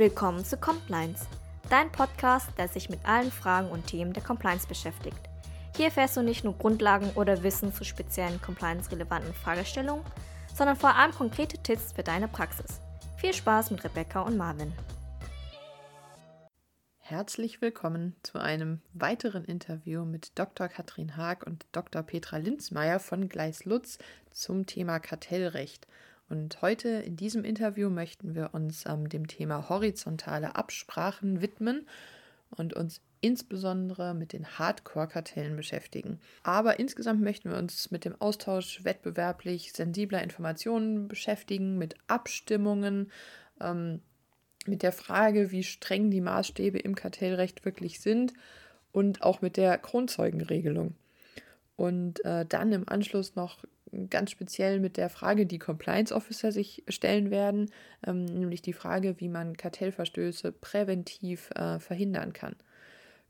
Willkommen 0.00 0.46
zu 0.46 0.56
Compliance, 0.56 1.26
dein 1.68 1.92
Podcast, 1.92 2.48
der 2.56 2.68
sich 2.68 2.88
mit 2.88 3.04
allen 3.04 3.30
Fragen 3.30 3.68
und 3.68 3.86
Themen 3.86 4.14
der 4.14 4.22
Compliance 4.22 4.66
beschäftigt. 4.66 5.18
Hier 5.76 5.84
erfährst 5.88 6.16
du 6.16 6.22
nicht 6.22 6.42
nur 6.42 6.56
Grundlagen 6.56 7.10
oder 7.16 7.42
Wissen 7.42 7.74
zu 7.74 7.84
speziellen 7.84 8.40
compliance-relevanten 8.40 9.34
Fragestellungen, 9.34 10.02
sondern 10.54 10.76
vor 10.76 10.94
allem 10.94 11.12
konkrete 11.12 11.58
Tipps 11.58 11.92
für 11.92 12.02
deine 12.02 12.28
Praxis. 12.28 12.80
Viel 13.18 13.34
Spaß 13.34 13.72
mit 13.72 13.84
Rebecca 13.84 14.22
und 14.22 14.38
Marvin. 14.38 14.72
Herzlich 16.96 17.60
willkommen 17.60 18.16
zu 18.22 18.38
einem 18.38 18.80
weiteren 18.94 19.44
Interview 19.44 20.06
mit 20.06 20.38
Dr. 20.38 20.68
Katrin 20.68 21.18
Haag 21.18 21.46
und 21.46 21.66
Dr. 21.72 22.02
Petra 22.02 22.38
Linzmeier 22.38 23.00
von 23.00 23.28
Gleis 23.28 23.66
Lutz 23.66 23.98
zum 24.30 24.64
Thema 24.64 24.98
Kartellrecht. 24.98 25.86
Und 26.30 26.62
heute 26.62 26.88
in 26.88 27.16
diesem 27.16 27.44
Interview 27.44 27.90
möchten 27.90 28.36
wir 28.36 28.54
uns 28.54 28.86
ähm, 28.86 29.08
dem 29.08 29.26
Thema 29.26 29.68
horizontale 29.68 30.54
Absprachen 30.54 31.42
widmen 31.42 31.86
und 32.50 32.72
uns 32.72 33.00
insbesondere 33.20 34.14
mit 34.14 34.32
den 34.32 34.46
Hardcore-Kartellen 34.46 35.56
beschäftigen. 35.56 36.20
Aber 36.44 36.78
insgesamt 36.78 37.20
möchten 37.20 37.50
wir 37.50 37.58
uns 37.58 37.90
mit 37.90 38.04
dem 38.04 38.14
Austausch 38.20 38.84
wettbewerblich 38.84 39.72
sensibler 39.72 40.22
Informationen 40.22 41.08
beschäftigen, 41.08 41.78
mit 41.78 41.96
Abstimmungen, 42.06 43.10
ähm, 43.60 44.00
mit 44.66 44.84
der 44.84 44.92
Frage, 44.92 45.50
wie 45.50 45.64
streng 45.64 46.12
die 46.12 46.20
Maßstäbe 46.20 46.78
im 46.78 46.94
Kartellrecht 46.94 47.64
wirklich 47.64 48.00
sind 48.00 48.34
und 48.92 49.22
auch 49.22 49.42
mit 49.42 49.56
der 49.56 49.78
Kronzeugenregelung. 49.78 50.94
Und 51.74 52.24
äh, 52.24 52.46
dann 52.46 52.72
im 52.72 52.88
Anschluss 52.88 53.34
noch 53.34 53.64
ganz 54.08 54.30
speziell 54.30 54.80
mit 54.80 54.96
der 54.96 55.10
Frage, 55.10 55.46
die 55.46 55.58
Compliance 55.58 56.14
Officer 56.14 56.52
sich 56.52 56.84
stellen 56.88 57.30
werden, 57.30 57.70
ähm, 58.06 58.24
nämlich 58.24 58.62
die 58.62 58.72
Frage, 58.72 59.18
wie 59.18 59.28
man 59.28 59.56
Kartellverstöße 59.56 60.52
präventiv 60.52 61.50
äh, 61.54 61.78
verhindern 61.78 62.32
kann. 62.32 62.56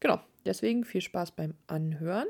Genau, 0.00 0.20
deswegen 0.44 0.84
viel 0.84 1.00
Spaß 1.00 1.32
beim 1.32 1.54
Anhören 1.66 2.28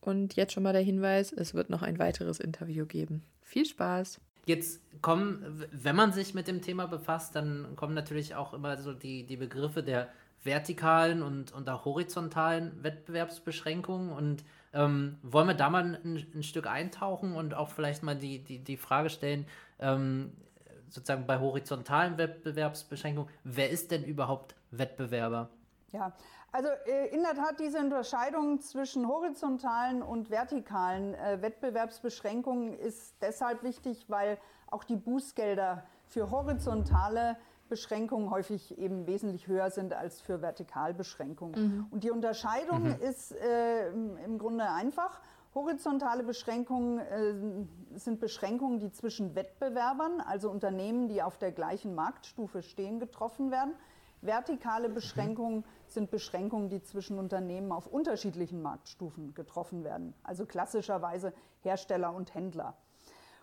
und 0.00 0.36
jetzt 0.36 0.52
schon 0.52 0.62
mal 0.62 0.72
der 0.72 0.82
Hinweis, 0.82 1.32
es 1.32 1.54
wird 1.54 1.70
noch 1.70 1.82
ein 1.82 1.98
weiteres 1.98 2.40
Interview 2.40 2.86
geben. 2.86 3.22
Viel 3.42 3.66
Spaß! 3.66 4.20
Jetzt 4.46 4.80
kommen, 5.02 5.64
wenn 5.70 5.94
man 5.94 6.12
sich 6.12 6.34
mit 6.34 6.48
dem 6.48 6.62
Thema 6.62 6.86
befasst, 6.86 7.36
dann 7.36 7.76
kommen 7.76 7.94
natürlich 7.94 8.34
auch 8.34 8.54
immer 8.54 8.78
so 8.78 8.92
die, 8.92 9.24
die 9.24 9.36
Begriffe 9.36 9.82
der 9.82 10.08
vertikalen 10.42 11.22
und, 11.22 11.52
und 11.52 11.66
der 11.66 11.84
horizontalen 11.84 12.82
Wettbewerbsbeschränkungen 12.82 14.10
und 14.10 14.42
ähm, 14.72 15.18
wollen 15.22 15.48
wir 15.48 15.54
da 15.54 15.70
mal 15.70 15.82
ein, 15.82 16.26
ein, 16.34 16.42
Stück 16.42 16.66
eintauchen 16.66 17.34
und 17.34 17.54
auch 17.54 17.70
vielleicht 17.70 18.02
mal 18.02 18.16
die, 18.16 18.42
die, 18.42 18.58
die 18.58 18.76
Frage 18.76 19.10
stellen, 19.10 19.46
ähm, 19.78 20.32
sozusagen 20.88 21.26
bei 21.26 21.38
horizontalen 21.38 22.18
Wettbewerbsbeschränkungen, 22.18 23.30
wer 23.44 23.70
ist 23.70 23.90
denn 23.90 24.04
überhaupt 24.04 24.54
Wettbewerber? 24.70 25.48
Ja, 25.92 26.12
also 26.52 26.68
äh, 26.86 27.08
in 27.14 27.22
der 27.22 27.34
Tat 27.34 27.58
diese 27.60 27.78
Unterscheidung 27.78 28.60
zwischen 28.60 29.06
horizontalen 29.08 30.02
und 30.02 30.30
vertikalen 30.30 31.14
äh, 31.14 31.42
Wettbewerbsbeschränkungen 31.42 32.74
ist 32.74 33.14
deshalb 33.20 33.62
wichtig, 33.62 34.06
weil 34.08 34.38
auch 34.68 34.84
die 34.84 34.96
Bußgelder 34.96 35.84
für 36.06 36.30
horizontale 36.30 37.36
Beschränkungen 37.70 38.30
häufig 38.30 38.76
eben 38.76 39.06
wesentlich 39.06 39.46
höher 39.46 39.70
sind 39.70 39.94
als 39.94 40.20
für 40.20 40.42
Vertikalbeschränkungen. 40.42 41.62
Mhm. 41.62 41.86
Und 41.90 42.04
die 42.04 42.10
Unterscheidung 42.10 42.82
mhm. 42.82 42.96
ist 43.00 43.32
äh, 43.32 43.88
im 43.88 44.38
Grunde 44.38 44.68
einfach. 44.68 45.22
Horizontale 45.54 46.22
Beschränkungen 46.22 46.98
äh, 46.98 47.98
sind 47.98 48.20
Beschränkungen, 48.20 48.78
die 48.78 48.92
zwischen 48.92 49.34
Wettbewerbern, 49.34 50.20
also 50.20 50.50
Unternehmen, 50.50 51.08
die 51.08 51.22
auf 51.22 51.38
der 51.38 51.50
gleichen 51.50 51.94
Marktstufe 51.94 52.62
stehen, 52.62 53.00
getroffen 53.00 53.50
werden. 53.50 53.72
Vertikale 54.20 54.88
mhm. 54.88 54.94
Beschränkungen 54.94 55.64
sind 55.86 56.10
Beschränkungen, 56.10 56.68
die 56.68 56.82
zwischen 56.82 57.18
Unternehmen 57.18 57.72
auf 57.72 57.86
unterschiedlichen 57.86 58.62
Marktstufen 58.62 59.34
getroffen 59.34 59.82
werden, 59.82 60.14
also 60.22 60.44
klassischerweise 60.44 61.32
Hersteller 61.62 62.14
und 62.14 62.34
Händler. 62.34 62.76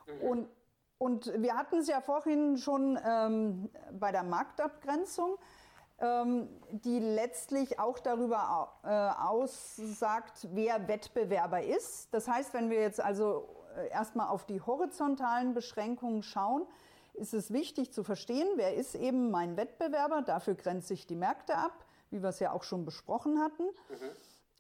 Mhm. 0.06 0.28
Und 0.30 0.48
und 0.98 1.32
wir 1.42 1.56
hatten 1.56 1.78
es 1.78 1.88
ja 1.88 2.02
vorhin 2.02 2.58
schon 2.58 3.00
ähm, 3.06 3.70
bei 4.00 4.12
der 4.12 4.24
Marktabgrenzung, 4.24 5.38
ähm, 6.00 6.50
die 6.72 7.00
letztlich 7.00 7.80
auch 7.80 8.00
darüber 8.00 8.72
äh, 8.84 8.90
aussagt, 9.22 10.48
wer 10.52 10.88
Wettbewerber 10.88 11.64
ist. 11.64 12.14
Das 12.14 12.28
heißt, 12.28 12.54
wenn 12.54 12.70
wir 12.70 12.82
jetzt 12.82 13.00
also 13.00 13.48
äh, 13.76 13.90
erstmal 13.90 14.28
auf 14.28 14.46
die 14.46 14.62
horizontalen 14.62 15.54
Beschränkungen 15.54 16.24
schauen, 16.24 16.66
ist 17.14 17.34
es 17.34 17.52
wichtig 17.52 17.92
zu 17.94 18.04
verstehen, 18.04 18.48
wer 18.56 18.76
ist 18.76 18.96
eben 18.96 19.32
mein 19.32 19.58
Wettbewerber. 19.58 20.22
Dafür 20.22 20.56
grenze 20.56 20.94
ich 20.94 21.08
die 21.08 21.16
Märkte 21.16 21.56
ab, 21.56 21.86
wie 22.12 22.22
wir 22.22 22.30
es 22.30 22.40
ja 22.40 22.52
auch 22.52 22.64
schon 22.64 22.86
besprochen 22.86 23.40
hatten. 23.40 23.64
Mhm. 23.64 24.12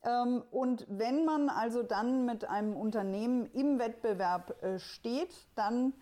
Ähm, 0.03 0.43
und 0.51 0.85
wenn 0.89 1.25
man 1.25 1.49
also 1.49 1.83
dann 1.83 2.25
mit 2.25 2.45
einem 2.45 2.75
Unternehmen 2.75 3.45
im 3.53 3.79
Wettbewerb 3.79 4.61
äh, 4.63 4.79
steht, 4.79 5.35
dann 5.55 5.93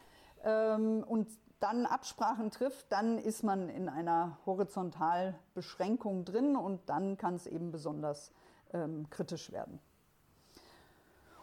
ähm, 0.46 1.04
und 1.06 1.28
dann 1.60 1.86
Absprachen 1.86 2.52
trifft, 2.52 2.92
dann 2.92 3.18
ist 3.18 3.44
man 3.44 3.70
in 3.70 3.90
einer 3.90 4.38
Horizontalbeschränkung 4.46 6.24
drin 6.24 6.56
und 6.56 6.82
dann 6.90 7.18
kann 7.18 7.36
es 7.36 7.48
eben 7.48 7.72
besonders 7.72 8.32
ähm, 8.74 9.10
kritisch 9.10 9.52
werden. 9.52 9.80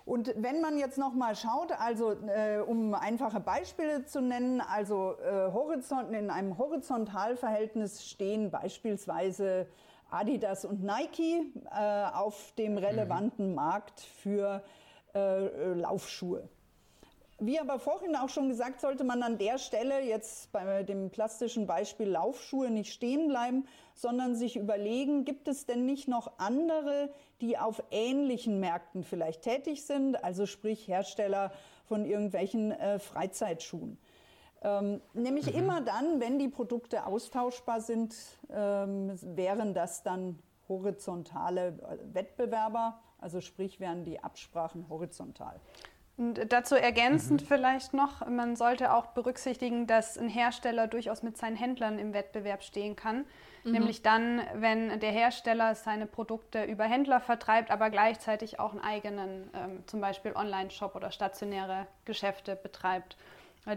Und 0.04 0.34
wenn 0.36 0.60
man 0.60 0.78
jetzt 0.78 0.98
noch 0.98 1.14
mal 1.14 1.36
schaut, 1.36 1.72
also 1.72 2.12
äh, 2.12 2.58
um 2.58 2.94
einfache 2.94 3.40
Beispiele 3.40 4.04
zu 4.04 4.20
nennen, 4.20 4.60
also 4.60 5.16
äh, 5.20 5.52
horizont, 5.52 6.12
in 6.12 6.30
einem 6.30 6.58
Horizontalverhältnis 6.58 8.04
stehen 8.04 8.50
beispielsweise 8.50 9.66
Adidas 10.10 10.64
und 10.64 10.82
Nike 10.82 11.52
äh, 11.70 12.04
auf 12.12 12.52
dem 12.58 12.78
relevanten 12.78 13.50
mhm. 13.50 13.54
Markt 13.54 14.00
für 14.00 14.62
äh, 15.14 15.72
Laufschuhe. 15.74 16.48
Wie 17.44 17.58
aber 17.58 17.80
vorhin 17.80 18.14
auch 18.14 18.28
schon 18.28 18.48
gesagt, 18.48 18.80
sollte 18.80 19.03
man 19.03 19.20
an 19.25 19.36
der 19.36 19.58
Stelle 19.58 20.00
jetzt 20.00 20.53
bei 20.53 20.84
dem 20.84 21.10
plastischen 21.10 21.66
Beispiel 21.66 22.08
Laufschuhe 22.08 22.70
nicht 22.70 22.92
stehen 22.92 23.26
bleiben, 23.26 23.66
sondern 23.97 24.36
sich 24.36 24.54
überlegen, 24.54 25.25
gibt 25.25 25.48
es 25.48 25.66
denn 25.66 25.84
nicht 25.84 26.06
noch 26.06 26.38
andere, 26.38 27.12
die 27.41 27.58
auf 27.58 27.82
ähnlichen 27.91 28.60
Märkten 28.60 29.02
vielleicht 29.02 29.42
tätig 29.42 29.84
sind, 29.84 30.22
also 30.22 30.47
sprich 30.47 30.86
Hersteller 30.86 31.50
von 31.84 32.04
irgendwelchen 32.04 32.70
äh, 32.70 33.00
Freizeitschuhen. 33.00 33.98
Ähm, 34.62 35.00
nämlich 35.12 35.52
mhm. 35.52 35.58
immer 35.58 35.81
dann, 35.81 36.20
wenn 36.20 36.38
die 36.38 36.48
Produkte 36.48 37.06
austauschbar 37.06 37.81
sind, 37.81 38.14
ähm, 38.50 39.19
wären 39.20 39.75
das 39.75 40.04
dann 40.04 40.38
horizontale 40.69 41.70
äh, 41.70 42.14
Wettbewerber, 42.14 43.00
also 43.19 43.41
sprich 43.41 43.81
wären 43.81 44.04
die 44.04 44.22
Absprachen 44.22 44.88
horizontal. 44.88 45.58
Und 46.19 46.53
dazu 46.53 46.75
ergänzend 46.75 47.43
mhm. 47.43 47.47
vielleicht 47.47 47.95
noch, 47.95 48.27
man 48.28 48.55
sollte 48.55 48.93
auch 48.93 49.06
berücksichtigen, 49.06 49.87
dass 49.87 50.19
ein 50.19 50.28
Hersteller 50.28 50.87
durchaus 50.87 51.23
mit 51.23 51.39
seinen 51.39 51.56
Händlern 51.56 51.99
im 51.99 52.12
Wettbewerb 52.12 52.62
stehen 52.62 52.97
kann. 52.97 53.25
Mhm. 53.65 53.73
Nämlich 53.73 54.03
dann, 54.03 54.43
wenn 54.55 55.00
der 55.00 55.11
Hersteller 55.11 55.75
seine 55.75 56.06
Produkte 56.06 56.65
über 56.65 56.84
Händler 56.84 57.21
vertreibt, 57.21 57.71
aber 57.71 57.89
gleichzeitig 57.91 58.61
auch 58.61 58.73
einen 58.73 58.81
eigenen, 58.83 59.50
ähm, 59.55 59.84
zum 59.87 60.00
Beispiel 60.00 60.33
Online-Shop 60.34 60.95
oder 60.95 61.11
stationäre 61.11 61.87
Geschäfte 62.05 62.56
betreibt. 62.56 63.17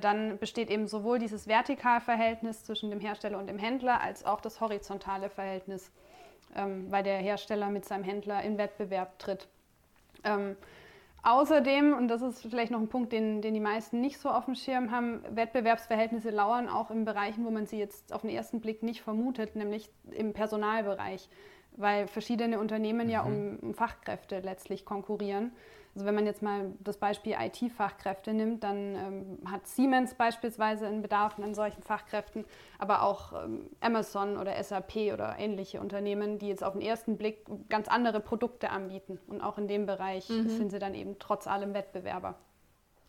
Dann 0.01 0.39
besteht 0.39 0.71
eben 0.71 0.87
sowohl 0.87 1.19
dieses 1.19 1.47
Vertikalverhältnis 1.47 2.63
zwischen 2.63 2.89
dem 2.89 2.99
Hersteller 2.99 3.37
und 3.37 3.47
dem 3.47 3.59
Händler 3.59 4.01
als 4.01 4.25
auch 4.25 4.41
das 4.41 4.59
horizontale 4.59 5.29
Verhältnis, 5.29 5.91
ähm, 6.55 6.91
weil 6.91 7.03
der 7.03 7.17
Hersteller 7.17 7.69
mit 7.69 7.85
seinem 7.85 8.03
Händler 8.03 8.41
in 8.41 8.57
Wettbewerb 8.57 9.19
tritt. 9.19 9.47
Ähm, 10.23 10.57
Außerdem, 11.27 11.93
und 11.93 12.07
das 12.07 12.21
ist 12.21 12.43
vielleicht 12.43 12.71
noch 12.71 12.79
ein 12.79 12.87
Punkt, 12.87 13.11
den, 13.11 13.41
den 13.41 13.55
die 13.55 13.59
meisten 13.59 13.99
nicht 13.99 14.19
so 14.19 14.29
auf 14.29 14.45
dem 14.45 14.53
Schirm 14.53 14.91
haben, 14.91 15.23
Wettbewerbsverhältnisse 15.31 16.29
lauern 16.29 16.69
auch 16.69 16.91
in 16.91 17.03
Bereichen, 17.03 17.45
wo 17.45 17.49
man 17.49 17.65
sie 17.65 17.79
jetzt 17.79 18.13
auf 18.13 18.21
den 18.21 18.29
ersten 18.29 18.61
Blick 18.61 18.83
nicht 18.83 19.01
vermutet, 19.01 19.55
nämlich 19.55 19.89
im 20.11 20.33
Personalbereich, 20.33 21.27
weil 21.77 22.07
verschiedene 22.07 22.59
Unternehmen 22.59 23.07
mhm. 23.07 23.11
ja 23.11 23.23
um, 23.23 23.57
um 23.59 23.73
Fachkräfte 23.73 24.41
letztlich 24.41 24.85
konkurrieren. 24.85 25.51
Also 25.95 26.05
wenn 26.05 26.15
man 26.15 26.25
jetzt 26.25 26.41
mal 26.41 26.73
das 26.81 26.97
Beispiel 26.97 27.35
IT-Fachkräfte 27.39 28.33
nimmt, 28.33 28.63
dann 28.63 28.95
ähm, 28.95 29.37
hat 29.49 29.65
Siemens 29.65 30.13
beispielsweise 30.13 30.87
einen 30.87 31.01
Bedarf 31.01 31.39
an 31.39 31.55
solchen 31.55 31.81
Fachkräften, 31.83 32.43
aber 32.79 33.01
auch 33.03 33.45
ähm, 33.45 33.69
Amazon 33.79 34.35
oder 34.35 34.61
SAP 34.61 35.13
oder 35.13 35.37
ähnliche 35.39 35.79
Unternehmen, 35.79 36.37
die 36.37 36.49
jetzt 36.49 36.65
auf 36.65 36.73
den 36.73 36.81
ersten 36.81 37.17
Blick 37.17 37.45
ganz 37.69 37.87
andere 37.87 38.19
Produkte 38.19 38.71
anbieten. 38.71 39.19
Und 39.27 39.39
auch 39.39 39.57
in 39.57 39.69
dem 39.69 39.85
Bereich 39.85 40.27
mhm. 40.29 40.49
sind 40.49 40.69
sie 40.69 40.79
dann 40.79 40.95
eben 40.95 41.17
trotz 41.17 41.47
allem 41.47 41.73
Wettbewerber 41.73 42.35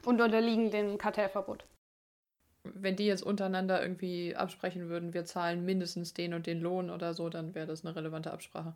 und 0.04 0.20
unterliegen 0.20 0.70
dem 0.70 0.96
Kartellverbot. 0.96 1.64
Wenn 2.62 2.94
die 2.94 3.06
jetzt 3.06 3.22
untereinander 3.22 3.82
irgendwie 3.82 4.36
absprechen 4.36 4.88
würden, 4.88 5.12
wir 5.12 5.24
zahlen 5.24 5.64
mindestens 5.64 6.14
den 6.14 6.34
und 6.34 6.46
den 6.46 6.60
Lohn 6.60 6.90
oder 6.90 7.14
so, 7.14 7.28
dann 7.28 7.56
wäre 7.56 7.66
das 7.66 7.84
eine 7.84 7.96
relevante 7.96 8.32
Absprache 8.32 8.74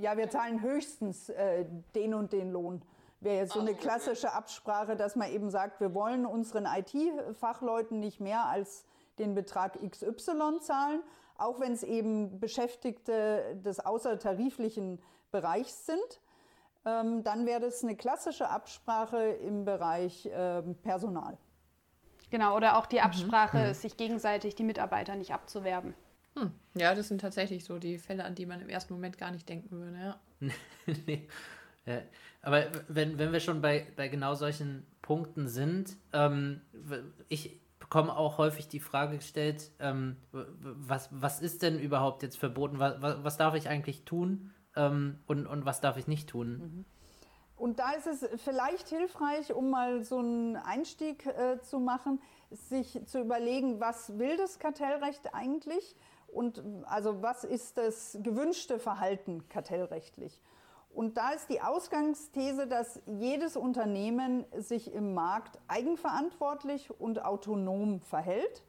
ja, 0.00 0.16
wir 0.16 0.30
zahlen 0.30 0.62
höchstens 0.62 1.28
äh, 1.28 1.66
den 1.94 2.14
und 2.14 2.32
den 2.32 2.50
Lohn. 2.50 2.82
Wäre 3.20 3.36
jetzt 3.36 3.52
so 3.52 3.60
eine 3.60 3.74
klassische 3.74 4.32
Absprache, 4.32 4.96
dass 4.96 5.14
man 5.14 5.30
eben 5.30 5.50
sagt, 5.50 5.80
wir 5.80 5.94
wollen 5.94 6.24
unseren 6.24 6.64
IT-Fachleuten 6.66 8.00
nicht 8.00 8.18
mehr 8.18 8.46
als 8.46 8.86
den 9.18 9.34
Betrag 9.34 9.78
XY 9.78 10.60
zahlen, 10.60 11.02
auch 11.36 11.60
wenn 11.60 11.72
es 11.72 11.82
eben 11.82 12.40
Beschäftigte 12.40 13.56
des 13.56 13.80
außertariflichen 13.80 15.02
Bereichs 15.30 15.84
sind. 15.84 16.20
Ähm, 16.86 17.22
dann 17.22 17.44
wäre 17.44 17.60
das 17.60 17.82
eine 17.82 17.94
klassische 17.94 18.48
Absprache 18.48 19.18
im 19.18 19.66
Bereich 19.66 20.24
äh, 20.24 20.62
Personal. 20.82 21.36
Genau, 22.30 22.56
oder 22.56 22.78
auch 22.78 22.86
die 22.86 22.96
mhm. 22.96 23.02
Absprache, 23.02 23.58
mhm. 23.58 23.74
sich 23.74 23.98
gegenseitig 23.98 24.54
die 24.54 24.64
Mitarbeiter 24.64 25.14
nicht 25.14 25.34
abzuwerben. 25.34 25.94
Hm. 26.36 26.52
Ja, 26.74 26.94
das 26.94 27.08
sind 27.08 27.20
tatsächlich 27.20 27.64
so 27.64 27.78
die 27.78 27.98
Fälle, 27.98 28.24
an 28.24 28.34
die 28.34 28.46
man 28.46 28.60
im 28.60 28.68
ersten 28.68 28.94
Moment 28.94 29.18
gar 29.18 29.30
nicht 29.30 29.48
denken 29.48 29.70
würde, 29.70 29.98
ja. 29.98 30.20
nee. 31.06 31.28
Ja, 31.86 32.02
aber 32.42 32.66
wenn, 32.88 33.18
wenn 33.18 33.32
wir 33.32 33.40
schon 33.40 33.60
bei, 33.60 33.86
bei 33.96 34.08
genau 34.08 34.34
solchen 34.34 34.86
Punkten 35.02 35.48
sind, 35.48 35.96
ähm, 36.12 36.60
ich 37.28 37.60
bekomme 37.78 38.16
auch 38.16 38.38
häufig 38.38 38.68
die 38.68 38.80
Frage 38.80 39.16
gestellt, 39.16 39.70
ähm, 39.80 40.16
was, 40.30 41.08
was 41.10 41.40
ist 41.40 41.62
denn 41.62 41.78
überhaupt 41.80 42.22
jetzt 42.22 42.38
verboten? 42.38 42.78
Was, 42.78 43.02
was, 43.02 43.24
was 43.24 43.36
darf 43.36 43.54
ich 43.54 43.68
eigentlich 43.68 44.04
tun 44.04 44.52
ähm, 44.76 45.18
und, 45.26 45.46
und 45.46 45.64
was 45.64 45.80
darf 45.80 45.96
ich 45.96 46.06
nicht 46.06 46.28
tun? 46.28 46.58
Mhm. 46.58 46.84
Und 47.56 47.78
da 47.78 47.92
ist 47.92 48.06
es 48.06 48.26
vielleicht 48.42 48.88
hilfreich, 48.88 49.52
um 49.52 49.68
mal 49.68 50.02
so 50.02 50.18
einen 50.18 50.56
Einstieg 50.56 51.26
äh, 51.26 51.60
zu 51.60 51.78
machen, 51.78 52.22
sich 52.50 53.00
zu 53.06 53.20
überlegen, 53.20 53.80
was 53.80 54.18
will 54.18 54.36
das 54.38 54.58
Kartellrecht 54.58 55.34
eigentlich 55.34 55.94
und 56.32 56.62
also 56.84 57.22
was 57.22 57.44
ist 57.44 57.78
das 57.78 58.18
gewünschte 58.22 58.78
Verhalten 58.78 59.48
kartellrechtlich. 59.48 60.40
Und 60.92 61.16
da 61.16 61.30
ist 61.30 61.48
die 61.48 61.60
Ausgangsthese, 61.60 62.66
dass 62.66 63.00
jedes 63.06 63.56
Unternehmen 63.56 64.44
sich 64.58 64.92
im 64.92 65.14
Markt 65.14 65.58
eigenverantwortlich 65.68 66.90
und 67.00 67.24
autonom 67.24 68.00
verhält. 68.00 68.64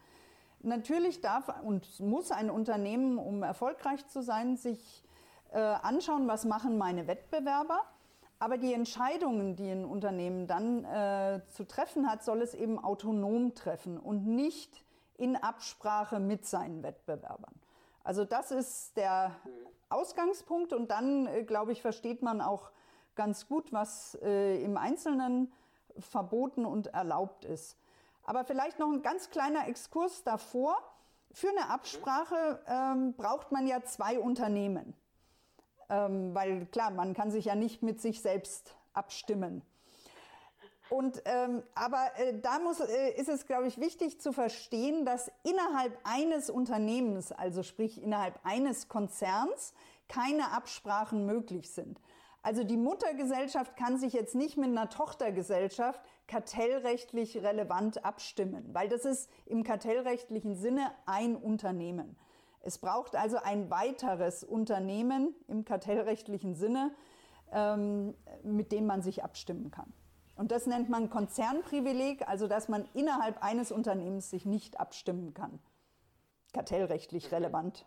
Natürlich 0.62 1.22
darf 1.22 1.52
und 1.64 2.00
muss 2.00 2.32
ein 2.32 2.52
Unternehmen, 2.52 3.18
um 3.18 3.42
erfolgreich 3.42 4.08
zu 4.08 4.22
sein, 4.22 4.56
sich 4.56 5.04
äh, 5.52 5.58
anschauen, 5.58 6.28
was 6.28 6.46
machen 6.46 6.78
meine 6.78 7.08
Wettbewerber. 7.08 7.82
Aber 8.38 8.58
die 8.58 8.74
Entscheidungen, 8.74 9.56
die 9.56 9.70
ein 9.70 9.86
Unternehmen 9.86 10.48
dann 10.48 10.86
äh, 10.86 11.42
zu 11.50 11.64
treffen 11.64 12.10
hat, 12.10 12.24
soll 12.24 12.42
es 12.42 12.54
eben 12.54 12.78
autonom 12.78 13.56
treffen 13.56 14.00
und 14.00 14.28
nicht 14.28 14.84
in 15.22 15.36
Absprache 15.36 16.20
mit 16.20 16.46
seinen 16.46 16.82
Wettbewerbern. 16.82 17.54
Also 18.04 18.26
das 18.26 18.50
ist 18.50 18.98
der 18.98 19.36
Ausgangspunkt 19.90 20.74
und 20.74 20.90
dann, 20.90 21.28
äh, 21.28 21.44
glaube 21.44 21.72
ich, 21.72 21.82
versteht 21.82 22.24
man 22.24 22.42
auch 22.42 22.72
ganz 23.16 23.48
gut, 23.48 23.72
was 23.72 24.18
äh, 24.24 24.64
im 24.64 24.78
Einzelnen 24.78 25.52
verboten 26.00 26.66
und 26.66 26.88
erlaubt 26.88 27.46
ist. 27.46 27.78
Aber 28.24 28.46
vielleicht 28.46 28.80
noch 28.80 28.92
ein 28.92 29.04
ganz 29.04 29.30
kleiner 29.30 29.68
Exkurs 29.68 30.24
davor. 30.24 30.76
Für 31.32 31.50
eine 31.50 31.70
Absprache 31.70 32.60
ähm, 32.68 33.14
braucht 33.14 33.52
man 33.52 33.68
ja 33.68 33.84
zwei 33.84 34.20
Unternehmen. 34.20 34.96
Ähm, 35.90 36.34
weil 36.34 36.66
klar, 36.68 36.90
man 36.90 37.14
kann 37.14 37.30
sich 37.30 37.46
ja 37.46 37.56
nicht 37.56 37.84
mit 37.84 38.02
sich 38.02 38.22
selbst 38.22 38.76
abstimmen. 38.94 39.62
Und, 40.92 41.22
ähm, 41.24 41.64
aber 41.74 42.12
äh, 42.18 42.38
da 42.42 42.60
muss, 42.60 42.82
äh, 42.82 43.12
ist 43.12 43.30
es, 43.30 43.46
glaube 43.46 43.66
ich, 43.66 43.80
wichtig 43.80 44.20
zu 44.20 44.34
verstehen, 44.34 45.06
dass 45.06 45.32
innerhalb 45.44 45.98
eines 46.04 46.50
Unternehmens, 46.50 47.32
also 47.32 47.64
sprich 47.64 48.04
innerhalb 48.04 48.38
eines 48.44 48.90
Konzerns, 48.90 49.74
keine 50.10 50.52
Absprachen 50.52 51.26
möglich 51.26 51.72
sind. 51.72 52.02
Also 52.42 52.66
die 52.66 52.76
Muttergesellschaft 52.76 53.78
kann 53.78 54.00
sich 54.00 54.12
jetzt 54.12 54.36
nicht 54.36 54.58
mit 54.58 54.68
einer 54.68 54.90
Tochtergesellschaft 54.90 56.02
kartellrechtlich 56.28 57.38
relevant 57.38 58.04
abstimmen, 58.04 58.68
weil 58.74 58.90
das 58.90 59.06
ist 59.06 59.30
im 59.46 59.64
kartellrechtlichen 59.64 60.56
Sinne 60.56 60.92
ein 61.06 61.38
Unternehmen. 61.38 62.18
Es 62.60 62.80
braucht 62.80 63.16
also 63.16 63.38
ein 63.38 63.70
weiteres 63.70 64.44
Unternehmen 64.44 65.36
im 65.48 65.64
kartellrechtlichen 65.64 66.54
Sinne, 66.54 66.92
ähm, 67.54 68.14
mit 68.44 68.74
dem 68.74 68.88
man 68.88 69.02
sich 69.02 69.24
abstimmen 69.24 69.72
kann. 69.72 69.94
Und 70.42 70.52
das 70.52 70.66
nennt 70.66 70.90
man 70.90 71.12
Konzernprivileg, 71.12 72.28
also 72.28 72.48
dass 72.48 72.68
man 72.68 72.86
innerhalb 72.96 73.44
eines 73.44 73.72
Unternehmens 73.72 74.32
sich 74.32 74.44
nicht 74.44 74.80
abstimmen 74.80 75.36
kann. 75.36 75.60
Kartellrechtlich 76.52 77.32
relevant. 77.32 77.86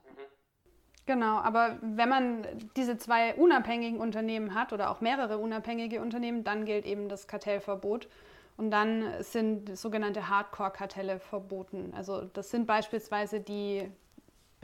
Genau, 1.04 1.38
aber 1.38 1.78
wenn 1.82 2.08
man 2.08 2.46
diese 2.76 2.96
zwei 2.96 3.34
unabhängigen 3.34 3.98
Unternehmen 3.98 4.54
hat 4.54 4.72
oder 4.72 4.92
auch 4.92 5.00
mehrere 5.00 5.38
unabhängige 5.38 6.00
Unternehmen, 6.00 6.44
dann 6.44 6.64
gilt 6.64 6.86
eben 6.86 7.08
das 7.08 7.26
Kartellverbot. 7.26 8.08
Und 8.56 8.70
dann 8.70 9.02
sind 9.18 9.76
sogenannte 9.76 10.28
Hardcore-Kartelle 10.28 11.18
verboten. 11.18 11.92
Also 11.96 12.20
das 12.20 12.52
sind 12.52 12.68
beispielsweise 12.68 13.40
die 13.40 13.90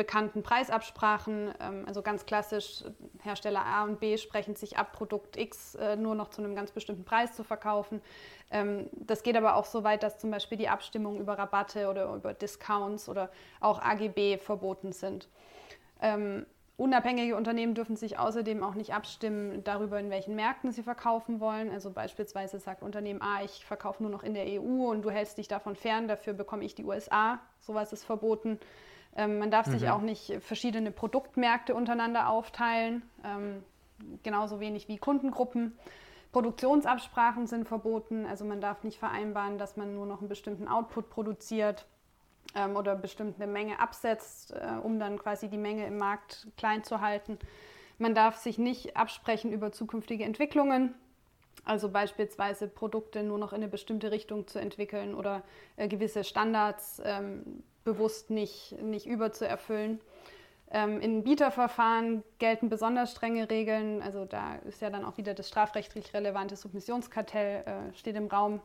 bekannten 0.01 0.43
Preisabsprachen, 0.43 1.53
ähm, 1.61 1.85
also 1.87 2.01
ganz 2.01 2.25
klassisch, 2.25 2.85
Hersteller 3.23 3.67
A 3.67 3.85
und 3.85 4.01
B 4.01 4.17
sprechen 4.17 4.57
sich 4.57 4.79
ab, 4.79 4.93
Produkt 4.95 5.37
X 5.37 5.75
äh, 5.75 5.95
nur 5.95 6.15
noch 6.15 6.29
zu 6.29 6.41
einem 6.41 6.55
ganz 6.55 6.73
bestimmten 6.73 7.05
Preis 7.05 7.37
zu 7.37 7.45
verkaufen. 7.45 8.01
Ähm, 8.51 8.89
das 8.93 9.23
geht 9.23 9.37
aber 9.37 9.57
auch 9.57 9.67
so 9.67 9.85
weit, 9.85 10.03
dass 10.03 10.19
zum 10.19 10.31
Beispiel 10.31 10.57
die 10.57 10.71
Abstimmung 10.71 11.21
über 11.21 11.37
Rabatte 11.39 11.91
oder 11.91 12.15
über 12.15 12.33
Discounts 12.33 13.11
oder 13.11 13.29
auch 13.61 13.83
AGB 13.83 14.39
verboten 14.39 14.93
sind. 14.93 15.29
Ähm, 16.01 16.47
unabhängige 16.79 17.37
Unternehmen 17.37 17.75
dürfen 17.75 17.97
sich 17.97 18.19
außerdem 18.19 18.63
auch 18.63 18.75
nicht 18.75 18.95
abstimmen 18.95 19.63
darüber, 19.65 20.01
in 20.01 20.09
welchen 20.09 20.35
Märkten 20.35 20.73
sie 20.73 20.83
verkaufen 20.83 21.41
wollen. 21.41 21.71
Also 21.71 21.91
beispielsweise 21.91 22.59
sagt 22.59 22.83
Unternehmen 22.83 23.21
A, 23.21 23.45
ich 23.45 23.67
verkaufe 23.67 24.03
nur 24.03 24.11
noch 24.11 24.23
in 24.23 24.33
der 24.33 24.47
EU 24.47 24.89
und 24.89 25.03
du 25.03 25.11
hältst 25.11 25.37
dich 25.37 25.47
davon 25.47 25.77
fern, 25.77 26.09
dafür 26.09 26.33
bekomme 26.33 26.65
ich 26.65 26.75
die 26.75 26.85
USA. 26.85 27.39
Sowas 27.59 27.93
ist 27.93 28.05
verboten. 28.05 28.59
Ähm, 29.17 29.39
man 29.39 29.51
darf 29.51 29.67
mhm. 29.67 29.73
sich 29.73 29.89
auch 29.89 30.01
nicht 30.01 30.39
verschiedene 30.41 30.91
Produktmärkte 30.91 31.75
untereinander 31.75 32.29
aufteilen, 32.29 33.03
ähm, 33.25 33.63
genauso 34.23 34.61
wenig 34.61 34.89
wie 34.89 34.99
Kundengruppen. 34.99 35.77
Produktionsabsprachen 36.33 37.47
sind 37.47 37.67
verboten, 37.67 38.25
also 38.25 38.45
man 38.45 38.61
darf 38.61 38.85
nicht 38.85 38.99
vereinbaren, 38.99 39.59
dass 39.59 39.77
man 39.77 39.95
nur 39.95 40.07
noch 40.07 40.21
einen 40.21 40.29
bestimmten 40.29 40.69
Output 40.69 41.11
produziert 41.11 41.87
ähm, 42.55 42.77
oder 42.77 42.95
bestimmte 42.95 43.47
Menge 43.47 43.81
absetzt, 43.81 44.53
äh, 44.53 44.79
um 44.83 45.01
dann 45.01 45.19
quasi 45.19 45.49
die 45.49 45.59
Menge 45.59 45.87
im 45.87 45.99
Markt 45.99 46.47
klein 46.57 46.85
zu 46.85 47.01
halten. 47.01 47.39
Man 47.99 48.15
darf 48.15 48.37
sich 48.37 48.59
nicht 48.59 48.97
absprechen 48.97 49.53
über 49.53 49.73
zukünftige 49.73 50.25
Entwicklungen, 50.25 50.95
also 51.65 51.91
beispielsweise 51.91 52.69
Produkte 52.69 53.23
nur 53.23 53.39
noch 53.39 53.53
in 53.53 53.57
eine 53.57 53.69
bestimmte 53.69 54.11
Richtung 54.11 54.47
zu 54.47 54.61
entwickeln 54.61 55.15
oder 55.15 55.43
äh, 55.77 55.89
gewisse 55.89 56.23
Standards 56.23 57.03
ähm, 57.05 57.63
bewusst 57.85 58.31
nicht, 58.31 58.81
nicht 58.83 59.07
überzuerfüllen. 59.07 60.01
Ähm, 60.73 61.01
in 61.01 61.25
Bieterverfahren 61.25 62.23
gelten 62.39 62.69
besonders 62.69 63.11
strenge 63.11 63.51
Regeln. 63.51 64.03
Also 64.03 64.25
da 64.25 64.57
ist 64.69 64.81
ja 64.81 64.91
dann 64.91 65.05
auch 65.05 65.17
wieder 65.17 65.35
das 65.35 65.49
strafrechtlich 65.49 66.15
relevante 66.15 66.55
Submissionskartell 66.57 67.65
äh, 67.67 67.97
steht 67.97 68.17
im 68.17 68.29
Raum. 68.29 68.61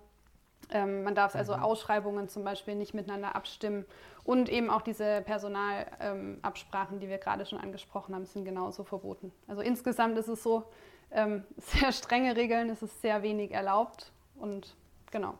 Ähm, 0.71 1.03
man 1.03 1.15
darf 1.15 1.35
also 1.35 1.55
mhm. 1.55 1.63
Ausschreibungen 1.63 2.29
zum 2.29 2.43
Beispiel 2.43 2.75
nicht 2.75 2.93
miteinander 2.93 3.35
abstimmen. 3.35 3.85
Und 4.23 4.49
eben 4.49 4.69
auch 4.69 4.81
diese 4.81 5.21
Personalabsprachen, 5.21 6.95
ähm, 6.95 6.99
die 6.99 7.09
wir 7.09 7.17
gerade 7.17 7.45
schon 7.45 7.59
angesprochen 7.59 8.13
haben, 8.13 8.25
sind 8.25 8.45
genauso 8.45 8.83
verboten. 8.83 9.31
Also 9.47 9.61
insgesamt 9.61 10.17
ist 10.17 10.27
es 10.27 10.43
so, 10.43 10.63
ähm, 11.11 11.43
sehr 11.57 11.91
strenge 11.91 12.35
Regeln, 12.35 12.69
es 12.69 12.83
ist 12.83 13.01
sehr 13.01 13.23
wenig 13.23 13.51
erlaubt. 13.51 14.11
Und 14.35 14.75
genau. 15.11 15.39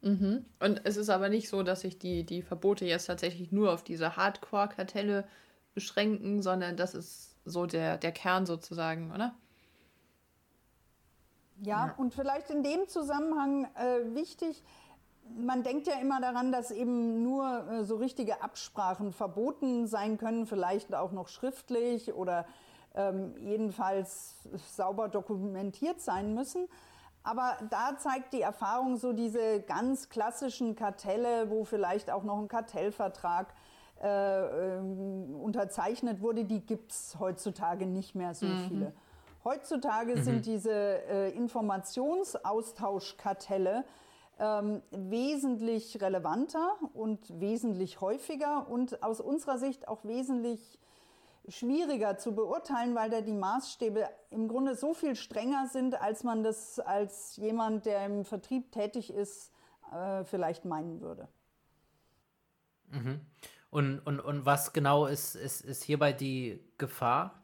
Mhm. 0.00 0.44
Und 0.60 0.82
es 0.84 0.96
ist 0.96 1.08
aber 1.08 1.28
nicht 1.28 1.48
so, 1.48 1.62
dass 1.62 1.80
sich 1.80 1.98
die, 1.98 2.24
die 2.24 2.42
Verbote 2.42 2.84
jetzt 2.84 3.06
tatsächlich 3.06 3.50
nur 3.50 3.72
auf 3.72 3.82
diese 3.82 4.16
Hardcore-Kartelle 4.16 5.26
beschränken, 5.74 6.42
sondern 6.42 6.76
das 6.76 6.94
ist 6.94 7.36
so 7.44 7.66
der, 7.66 7.98
der 7.98 8.12
Kern 8.12 8.46
sozusagen, 8.46 9.12
oder? 9.12 9.34
Ja, 11.60 11.86
ja. 11.86 11.94
und 11.96 12.14
vielleicht 12.14 12.50
in 12.50 12.62
dem 12.62 12.86
Zusammenhang 12.88 13.64
äh, 13.74 14.14
wichtig, 14.14 14.62
man 15.36 15.62
denkt 15.62 15.86
ja 15.86 15.94
immer 16.00 16.20
daran, 16.20 16.52
dass 16.52 16.70
eben 16.70 17.22
nur 17.22 17.68
äh, 17.68 17.84
so 17.84 17.96
richtige 17.96 18.42
Absprachen 18.42 19.12
verboten 19.12 19.86
sein 19.86 20.18
können, 20.18 20.46
vielleicht 20.46 20.94
auch 20.94 21.12
noch 21.12 21.28
schriftlich 21.28 22.14
oder 22.14 22.46
ähm, 22.94 23.34
jedenfalls 23.38 24.48
sauber 24.70 25.08
dokumentiert 25.08 26.00
sein 26.00 26.34
müssen. 26.34 26.68
Aber 27.28 27.56
da 27.68 27.98
zeigt 27.98 28.32
die 28.32 28.40
Erfahrung 28.40 28.96
so 28.96 29.12
diese 29.12 29.60
ganz 29.60 30.08
klassischen 30.08 30.74
Kartelle, 30.74 31.50
wo 31.50 31.64
vielleicht 31.64 32.10
auch 32.10 32.22
noch 32.22 32.38
ein 32.38 32.48
Kartellvertrag 32.48 33.52
äh, 34.02 34.08
äh, 34.08 34.78
unterzeichnet 34.78 36.22
wurde, 36.22 36.46
die 36.46 36.64
gibt 36.64 36.90
es 36.90 37.18
heutzutage 37.20 37.84
nicht 37.84 38.14
mehr 38.14 38.34
so 38.34 38.46
mhm. 38.46 38.68
viele. 38.68 38.94
Heutzutage 39.44 40.16
mhm. 40.16 40.22
sind 40.22 40.46
diese 40.46 40.72
äh, 40.72 41.28
Informationsaustauschkartelle 41.36 43.84
ähm, 44.40 44.80
wesentlich 44.90 46.00
relevanter 46.00 46.78
und 46.94 47.40
wesentlich 47.40 48.00
häufiger 48.00 48.70
und 48.70 49.02
aus 49.02 49.20
unserer 49.20 49.58
Sicht 49.58 49.86
auch 49.86 50.02
wesentlich 50.06 50.78
schwieriger 51.48 52.18
zu 52.18 52.34
beurteilen, 52.34 52.94
weil 52.94 53.10
da 53.10 53.20
die 53.20 53.32
Maßstäbe 53.32 54.08
im 54.30 54.48
Grunde 54.48 54.74
so 54.74 54.94
viel 54.94 55.16
strenger 55.16 55.66
sind, 55.66 56.00
als 56.00 56.24
man 56.24 56.42
das 56.42 56.78
als 56.78 57.36
jemand, 57.36 57.86
der 57.86 58.04
im 58.06 58.24
Vertrieb 58.24 58.72
tätig 58.72 59.12
ist, 59.12 59.52
äh, 59.92 60.24
vielleicht 60.24 60.64
meinen 60.64 61.00
würde. 61.00 61.28
Mhm. 62.90 63.20
Und, 63.70 64.00
und, 64.00 64.20
und 64.20 64.46
was 64.46 64.72
genau 64.72 65.06
ist, 65.06 65.34
ist, 65.34 65.60
ist 65.60 65.82
hierbei 65.84 66.12
die 66.12 66.60
Gefahr? 66.78 67.42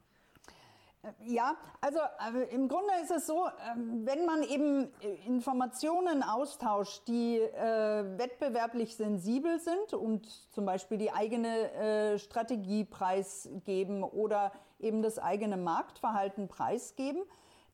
Ja, 1.24 1.56
also 1.80 1.98
äh, 1.98 2.54
im 2.54 2.68
Grunde 2.68 2.92
ist 3.02 3.10
es 3.10 3.26
so, 3.26 3.46
äh, 3.46 3.50
wenn 3.76 4.24
man 4.24 4.42
eben 4.42 4.92
äh, 5.02 5.14
Informationen 5.26 6.22
austauscht, 6.22 7.06
die 7.08 7.38
äh, 7.38 8.18
wettbewerblich 8.18 8.96
sensibel 8.96 9.58
sind 9.58 9.92
und 9.94 10.26
zum 10.52 10.64
Beispiel 10.64 10.98
die 10.98 11.12
eigene 11.12 11.72
äh, 11.72 12.18
Strategie 12.18 12.84
preisgeben 12.84 14.02
oder 14.02 14.52
eben 14.80 15.02
das 15.02 15.18
eigene 15.18 15.56
Marktverhalten 15.56 16.48
preisgeben, 16.48 17.22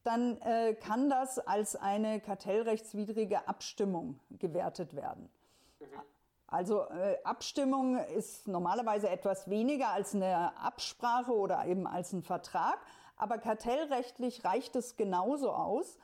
dann 0.03 0.41
äh, 0.41 0.75
kann 0.75 1.11
das 1.11 1.39
als 1.39 1.77
eine 1.77 2.21
kartellrechtswidrige 2.21 3.47
Abstimmung 3.47 4.19
gewertet 4.31 4.97
werden. 4.97 5.31
Mhm. 5.79 5.87
Also 6.53 6.85
Abstimmung 7.23 7.97
ist 7.97 8.49
normalerweise 8.49 9.09
etwas 9.09 9.49
weniger 9.49 9.91
als 9.91 10.17
eine 10.17 10.59
Absprache 10.59 11.33
oder 11.33 11.65
eben 11.67 11.87
als 11.87 12.13
ein 12.13 12.25
Vertrag 12.25 12.81
aber 13.21 13.39
kartellrechtlich 13.39 14.45
reicht 14.45 14.77
es 14.77 14.97
genauso 14.97 15.51
aus, 15.51 15.99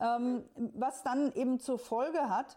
ähm, 0.00 0.44
was 0.56 1.02
dann 1.02 1.32
eben 1.32 1.60
zur 1.60 1.78
Folge 1.78 2.28
hat, 2.28 2.56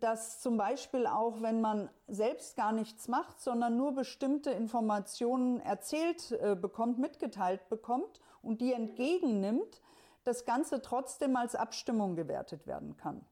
dass 0.00 0.40
zum 0.40 0.56
Beispiel 0.56 1.06
auch, 1.06 1.42
wenn 1.42 1.60
man 1.60 1.90
selbst 2.08 2.56
gar 2.56 2.72
nichts 2.72 3.08
macht, 3.08 3.40
sondern 3.40 3.76
nur 3.76 3.92
bestimmte 3.92 4.50
Informationen 4.50 5.60
erzählt 5.60 6.32
äh, 6.32 6.56
bekommt, 6.56 6.98
mitgeteilt 6.98 7.68
bekommt 7.68 8.20
und 8.42 8.60
die 8.60 8.72
entgegennimmt, 8.72 9.82
das 10.24 10.46
Ganze 10.46 10.80
trotzdem 10.80 11.36
als 11.36 11.54
Abstimmung 11.54 12.16
gewertet 12.16 12.66
werden 12.66 12.96
kann. 12.96 13.24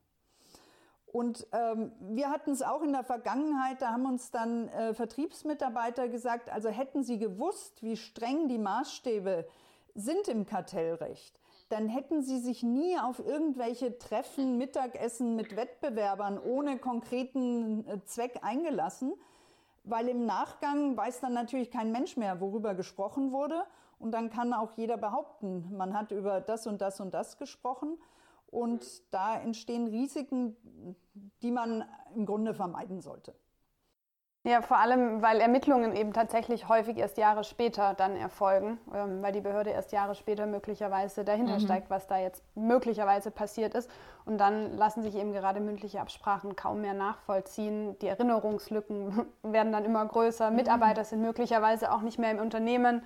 Und 1.07 1.47
ähm, 1.53 1.93
wir 2.01 2.31
hatten 2.31 2.53
es 2.53 2.63
auch 2.63 2.83
in 2.83 2.93
der 2.93 3.05
Vergangenheit, 3.05 3.83
da 3.83 3.93
haben 3.93 4.07
uns 4.07 4.31
dann 4.31 4.69
äh, 4.69 4.95
Vertriebsmitarbeiter 4.95 6.09
gesagt, 6.09 6.49
also 6.49 6.71
hätten 6.71 7.03
sie 7.03 7.19
gewusst, 7.19 7.83
wie 7.83 7.99
streng 7.99 8.49
die 8.49 8.59
Maßstäbe 8.59 9.47
sind 9.95 10.29
im 10.29 10.47
Kartellrecht, 10.47 11.39
dann 11.69 11.89
hätten 11.89 12.23
sie 12.23 12.39
sich 12.39 12.63
nie 12.63 12.99
auf 12.99 13.19
irgendwelche 13.19 13.99
Treffen, 13.99 14.59
Mittagessen 14.59 15.37
mit 15.37 15.57
Wettbewerbern 15.57 16.39
ohne 16.39 16.79
konkreten 16.79 17.87
äh, 17.87 18.05
Zweck 18.05 18.41
eingelassen, 18.43 19.15
weil 19.85 20.09
im 20.09 20.27
Nachgang 20.27 20.97
weiß 20.97 21.21
dann 21.21 21.33
natürlich 21.33 21.71
kein 21.71 21.91
Mensch 21.91 22.17
mehr, 22.17 22.41
worüber 22.41 22.75
gesprochen 22.75 23.33
wurde. 23.33 23.65
Und 23.99 24.13
dann 24.13 24.31
kann 24.31 24.53
auch 24.53 24.73
jeder 24.73 24.97
behaupten, 24.97 25.77
man 25.77 25.95
hat 25.95 26.11
über 26.11 26.41
das 26.41 26.67
und 26.67 26.83
das 26.83 27.01
und 27.01 27.15
das 27.15 27.39
gesprochen. 27.39 27.99
Und 28.49 28.85
da 29.15 29.41
entstehen 29.41 29.87
Risiken, 29.87 30.57
die 31.41 31.51
man 31.51 31.85
im 32.15 32.27
Grunde 32.27 32.53
vermeiden 32.53 33.01
sollte. 33.01 33.35
Ja, 34.45 34.61
vor 34.61 34.79
allem, 34.79 35.23
weil 35.23 35.41
Ermittlungen 35.41 35.95
eben 35.95 36.13
tatsächlich 36.13 36.69
häufig 36.69 36.97
erst 36.97 37.17
Jahre 37.17 37.45
später 37.45 37.95
dann 37.95 38.17
erfolgen, 38.17 38.81
ähm, 38.93 39.23
weil 39.23 39.31
die 39.31 39.41
Behörde 39.41 39.71
erst 39.71 39.93
Jahre 39.93 40.17
später 40.17 40.47
möglicherweise 40.47 41.25
dahinter 41.25 41.55
mhm. 41.55 41.61
steigt, 41.61 41.91
was 41.91 42.09
da 42.09 42.19
jetzt 42.19 42.43
möglicherweise 42.57 43.31
passiert 43.31 43.75
ist. 43.75 43.89
Und 44.25 44.39
dann 44.39 44.77
lassen 44.77 45.03
sich 45.05 45.15
eben 45.15 45.33
gerade 45.33 45.61
mündliche 45.61 46.01
Absprachen 46.01 46.57
kaum 46.57 46.81
mehr 46.81 46.95
nachvollziehen. 46.95 47.97
Die 48.01 48.09
Erinnerungslücken 48.09 49.27
werden 49.45 49.71
dann 49.71 49.85
immer 49.85 50.05
größer. 50.05 50.51
Mhm. 50.51 50.57
Mitarbeiter 50.57 51.05
sind 51.05 51.23
möglicherweise 51.23 51.93
auch 51.93 52.03
nicht 52.03 52.19
mehr 52.19 52.33
im 52.33 52.41
Unternehmen. 52.41 53.03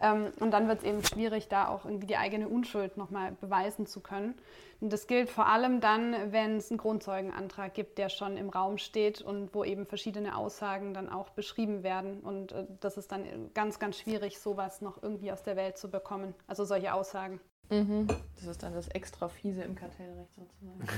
Ähm, 0.00 0.32
und 0.40 0.50
dann 0.52 0.68
wird 0.68 0.78
es 0.78 0.84
eben 0.84 1.02
schwierig, 1.02 1.48
da 1.48 1.68
auch 1.68 1.84
irgendwie 1.84 2.06
die 2.06 2.16
eigene 2.16 2.48
Unschuld 2.48 2.96
nochmal 2.96 3.32
beweisen 3.40 3.86
zu 3.86 4.00
können. 4.00 4.34
Und 4.80 4.92
das 4.92 5.08
gilt 5.08 5.28
vor 5.28 5.46
allem 5.46 5.80
dann, 5.80 6.32
wenn 6.32 6.56
es 6.58 6.70
einen 6.70 6.78
Grundzeugenantrag 6.78 7.74
gibt, 7.74 7.98
der 7.98 8.08
schon 8.08 8.36
im 8.36 8.48
Raum 8.48 8.78
steht 8.78 9.20
und 9.20 9.52
wo 9.54 9.64
eben 9.64 9.86
verschiedene 9.86 10.36
Aussagen 10.36 10.94
dann 10.94 11.08
auch 11.08 11.30
beschrieben 11.30 11.82
werden. 11.82 12.20
Und 12.20 12.52
äh, 12.52 12.64
das 12.80 12.96
ist 12.96 13.10
dann 13.10 13.24
ganz, 13.54 13.78
ganz 13.78 13.98
schwierig, 13.98 14.38
sowas 14.38 14.80
noch 14.80 15.02
irgendwie 15.02 15.32
aus 15.32 15.42
der 15.42 15.56
Welt 15.56 15.78
zu 15.78 15.90
bekommen. 15.90 16.34
Also 16.46 16.64
solche 16.64 16.94
Aussagen. 16.94 17.40
Mhm. 17.70 18.06
Das 18.36 18.46
ist 18.46 18.62
dann 18.62 18.72
das 18.72 18.88
extra 18.88 19.28
fiese 19.28 19.62
im 19.62 19.74
Kartellrecht 19.74 20.30
sozusagen. 20.36 20.88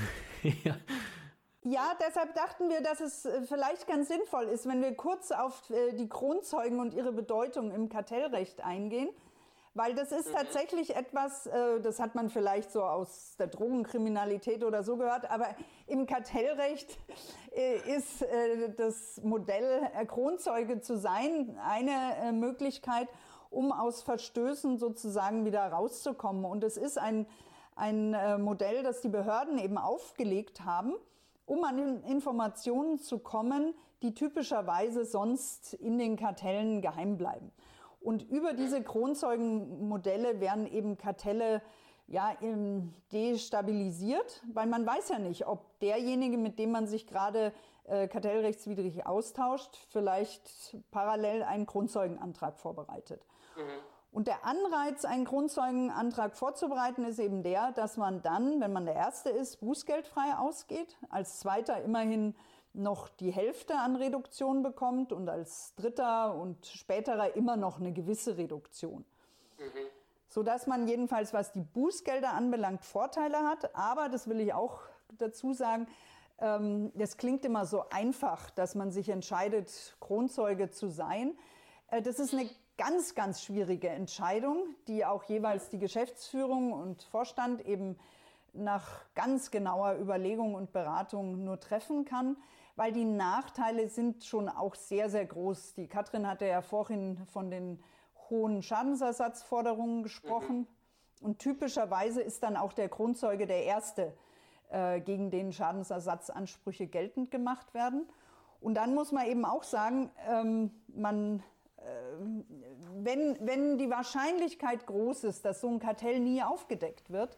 ja. 0.63 0.75
Ja, 1.63 1.93
deshalb 1.99 2.33
dachten 2.33 2.69
wir, 2.69 2.81
dass 2.81 3.01
es 3.01 3.25
äh, 3.25 3.43
vielleicht 3.43 3.87
ganz 3.87 4.07
sinnvoll 4.07 4.45
ist, 4.45 4.67
wenn 4.67 4.81
wir 4.81 4.95
kurz 4.95 5.31
auf 5.31 5.69
äh, 5.69 5.93
die 5.93 6.09
Kronzeugen 6.09 6.79
und 6.79 6.95
ihre 6.95 7.11
Bedeutung 7.11 7.69
im 7.69 7.87
Kartellrecht 7.87 8.65
eingehen. 8.65 9.09
Weil 9.75 9.93
das 9.93 10.11
ist 10.11 10.29
mhm. 10.29 10.37
tatsächlich 10.37 10.95
etwas, 10.95 11.45
äh, 11.45 11.79
das 11.79 11.99
hat 11.99 12.15
man 12.15 12.31
vielleicht 12.31 12.71
so 12.71 12.81
aus 12.81 13.35
der 13.37 13.45
Drogenkriminalität 13.45 14.63
oder 14.63 14.83
so 14.83 14.97
gehört, 14.97 15.29
aber 15.29 15.49
im 15.85 16.07
Kartellrecht 16.07 16.97
ist 17.85 18.25
das 18.77 19.19
Modell 19.23 19.81
Kronzeuge 20.07 20.79
zu 20.79 20.97
sein 20.97 21.59
eine 21.61 22.31
Möglichkeit, 22.31 23.09
um 23.49 23.73
aus 23.73 24.01
Verstößen 24.03 24.77
sozusagen 24.77 25.43
wieder 25.43 25.67
rauszukommen. 25.67 26.45
Und 26.45 26.63
es 26.63 26.77
ist 26.77 26.97
ein, 26.97 27.27
ein 27.75 28.41
Modell, 28.41 28.83
das 28.83 29.01
die 29.01 29.09
Behörden 29.09 29.57
eben 29.57 29.77
aufgelegt 29.77 30.63
haben 30.63 30.95
um 31.51 31.65
an 31.65 32.01
Informationen 32.03 32.97
zu 32.97 33.19
kommen, 33.19 33.73
die 34.01 34.13
typischerweise 34.13 35.03
sonst 35.03 35.73
in 35.73 35.99
den 35.99 36.15
Kartellen 36.15 36.81
geheim 36.81 37.17
bleiben. 37.17 37.51
Und 37.99 38.23
über 38.23 38.53
diese 38.53 38.81
Kronzeugenmodelle 38.81 40.39
werden 40.39 40.65
eben 40.65 40.97
Kartelle 40.97 41.61
ja, 42.07 42.37
destabilisiert, 43.11 44.41
weil 44.53 44.65
man 44.67 44.85
weiß 44.85 45.09
ja 45.09 45.19
nicht, 45.19 45.45
ob 45.45 45.77
derjenige, 45.79 46.37
mit 46.37 46.57
dem 46.57 46.71
man 46.71 46.87
sich 46.87 47.05
gerade 47.05 47.51
äh, 47.83 48.07
kartellrechtswidrig 48.07 49.05
austauscht, 49.05 49.75
vielleicht 49.89 50.77
parallel 50.89 51.43
einen 51.43 51.65
Kronzeugenantrag 51.65 52.57
vorbereitet. 52.57 53.25
Mhm. 53.57 53.90
Und 54.11 54.27
der 54.27 54.43
Anreiz, 54.43 55.05
einen 55.05 55.23
Grundzeugenantrag 55.23 56.35
vorzubereiten, 56.35 57.05
ist 57.05 57.19
eben 57.19 57.43
der, 57.43 57.71
dass 57.71 57.95
man 57.95 58.21
dann, 58.21 58.59
wenn 58.59 58.73
man 58.73 58.85
der 58.85 58.95
Erste 58.95 59.29
ist, 59.29 59.61
bußgeldfrei 59.61 60.37
ausgeht, 60.37 60.97
als 61.09 61.39
Zweiter 61.39 61.81
immerhin 61.81 62.35
noch 62.73 63.07
die 63.07 63.31
Hälfte 63.31 63.75
an 63.75 63.95
Reduktion 63.95 64.63
bekommt 64.63 65.13
und 65.13 65.29
als 65.29 65.75
Dritter 65.75 66.35
und 66.35 66.65
späterer 66.65 67.35
immer 67.35 67.55
noch 67.55 67.79
eine 67.79 67.93
gewisse 67.93 68.37
Reduktion. 68.37 69.05
Mhm. 69.57 69.87
Sodass 70.27 70.67
man 70.67 70.87
jedenfalls, 70.87 71.33
was 71.33 71.53
die 71.53 71.61
Bußgelder 71.61 72.33
anbelangt, 72.33 72.83
Vorteile 72.85 73.39
hat. 73.39 73.75
Aber, 73.75 74.09
das 74.09 74.27
will 74.27 74.39
ich 74.39 74.53
auch 74.53 74.81
dazu 75.17 75.53
sagen, 75.53 75.87
ähm, 76.39 76.91
das 76.95 77.17
klingt 77.17 77.45
immer 77.45 77.65
so 77.65 77.85
einfach, 77.89 78.49
dass 78.49 78.75
man 78.75 78.91
sich 78.91 79.09
entscheidet, 79.09 79.95
Kronzeuge 79.99 80.69
zu 80.69 80.87
sein. 80.87 81.37
Äh, 81.87 82.01
das 82.01 82.19
ist 82.19 82.33
eine 82.33 82.49
ganz, 82.81 83.13
ganz 83.13 83.43
schwierige 83.43 83.89
Entscheidung, 83.89 84.65
die 84.87 85.05
auch 85.05 85.23
jeweils 85.25 85.69
die 85.69 85.77
Geschäftsführung 85.77 86.73
und 86.73 87.03
Vorstand 87.03 87.63
eben 87.67 87.95
nach 88.53 89.05
ganz 89.13 89.51
genauer 89.51 89.99
Überlegung 89.99 90.55
und 90.55 90.71
Beratung 90.71 91.43
nur 91.43 91.59
treffen 91.59 92.05
kann, 92.05 92.37
weil 92.75 92.91
die 92.91 93.05
Nachteile 93.05 93.87
sind 93.87 94.23
schon 94.23 94.49
auch 94.49 94.73
sehr, 94.73 95.11
sehr 95.11 95.27
groß. 95.27 95.75
Die 95.75 95.87
Katrin 95.87 96.25
hatte 96.25 96.47
ja 96.47 96.63
vorhin 96.63 97.19
von 97.27 97.51
den 97.51 97.83
hohen 98.31 98.63
Schadensersatzforderungen 98.63 100.01
gesprochen. 100.01 100.61
Mhm. 100.61 100.67
Und 101.27 101.37
typischerweise 101.37 102.23
ist 102.23 102.41
dann 102.41 102.57
auch 102.57 102.73
der 102.73 102.89
Grundzeuge 102.89 103.45
der 103.45 103.63
Erste, 103.65 104.11
äh, 104.71 105.01
gegen 105.01 105.29
den 105.29 105.53
Schadensersatzansprüche 105.53 106.87
geltend 106.87 107.29
gemacht 107.29 107.75
werden. 107.75 108.09
Und 108.59 108.73
dann 108.73 108.95
muss 108.95 109.11
man 109.11 109.27
eben 109.27 109.45
auch 109.45 109.61
sagen, 109.61 110.09
ähm, 110.27 110.71
man 110.87 111.43
wenn, 113.03 113.37
wenn 113.41 113.77
die 113.77 113.89
Wahrscheinlichkeit 113.89 114.85
groß 114.85 115.23
ist, 115.23 115.45
dass 115.45 115.61
so 115.61 115.69
ein 115.69 115.79
Kartell 115.79 116.19
nie 116.19 116.43
aufgedeckt 116.43 117.09
wird, 117.09 117.37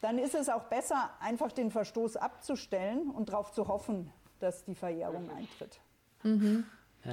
dann 0.00 0.18
ist 0.18 0.34
es 0.34 0.48
auch 0.48 0.64
besser, 0.64 1.10
einfach 1.20 1.52
den 1.52 1.70
Verstoß 1.70 2.16
abzustellen 2.16 3.10
und 3.10 3.28
darauf 3.28 3.52
zu 3.52 3.68
hoffen, 3.68 4.12
dass 4.38 4.64
die 4.64 4.74
Verjährung 4.74 5.30
eintritt. 5.30 5.80
Mhm. 6.22 6.64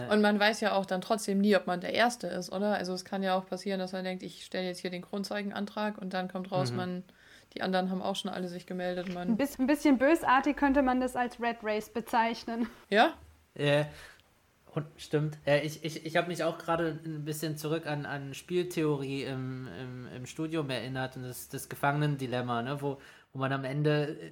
Und 0.09 0.21
man 0.21 0.37
weiß 0.37 0.59
ja 0.59 0.73
auch 0.73 0.85
dann 0.85 0.99
trotzdem 0.99 1.39
nie, 1.39 1.55
ob 1.55 1.65
man 1.65 1.79
der 1.79 1.93
Erste 1.93 2.27
ist, 2.27 2.51
oder? 2.51 2.75
Also 2.75 2.93
es 2.93 3.05
kann 3.05 3.23
ja 3.23 3.37
auch 3.37 3.45
passieren, 3.45 3.79
dass 3.79 3.93
man 3.93 4.03
denkt, 4.03 4.21
ich 4.21 4.43
stelle 4.43 4.67
jetzt 4.67 4.79
hier 4.79 4.89
den 4.89 5.01
Grundzeugenantrag 5.01 5.97
und 5.97 6.13
dann 6.13 6.27
kommt 6.27 6.51
raus, 6.51 6.71
mhm. 6.71 6.77
man, 6.77 7.03
die 7.53 7.61
anderen 7.61 7.89
haben 7.89 8.01
auch 8.01 8.17
schon 8.17 8.29
alle 8.29 8.49
sich 8.49 8.65
gemeldet. 8.65 9.13
Man 9.13 9.29
ein, 9.29 9.37
bisschen, 9.37 9.63
ein 9.63 9.67
bisschen 9.67 9.97
bösartig 9.97 10.57
könnte 10.57 10.81
man 10.81 10.99
das 10.99 11.15
als 11.15 11.39
Red 11.39 11.57
Race 11.63 11.89
bezeichnen. 11.89 12.69
Ja? 12.89 13.13
Äh, 13.55 13.85
Stimmt. 14.97 15.37
Ja, 15.45 15.57
ich 15.57 15.83
ich, 15.83 16.05
ich 16.05 16.17
habe 16.17 16.27
mich 16.27 16.43
auch 16.43 16.57
gerade 16.57 16.99
ein 17.05 17.25
bisschen 17.25 17.57
zurück 17.57 17.87
an, 17.87 18.05
an 18.05 18.33
Spieltheorie 18.33 19.23
im, 19.23 19.67
im, 19.79 20.07
im 20.15 20.25
Studium 20.25 20.69
erinnert 20.69 21.15
und 21.15 21.23
das, 21.23 21.49
das 21.49 21.69
Gefangenendilemma, 21.69 22.61
ne? 22.61 22.81
wo, 22.81 22.97
wo 23.33 23.39
man 23.39 23.51
am 23.53 23.63
Ende, 23.63 24.17
äh, 24.19 24.31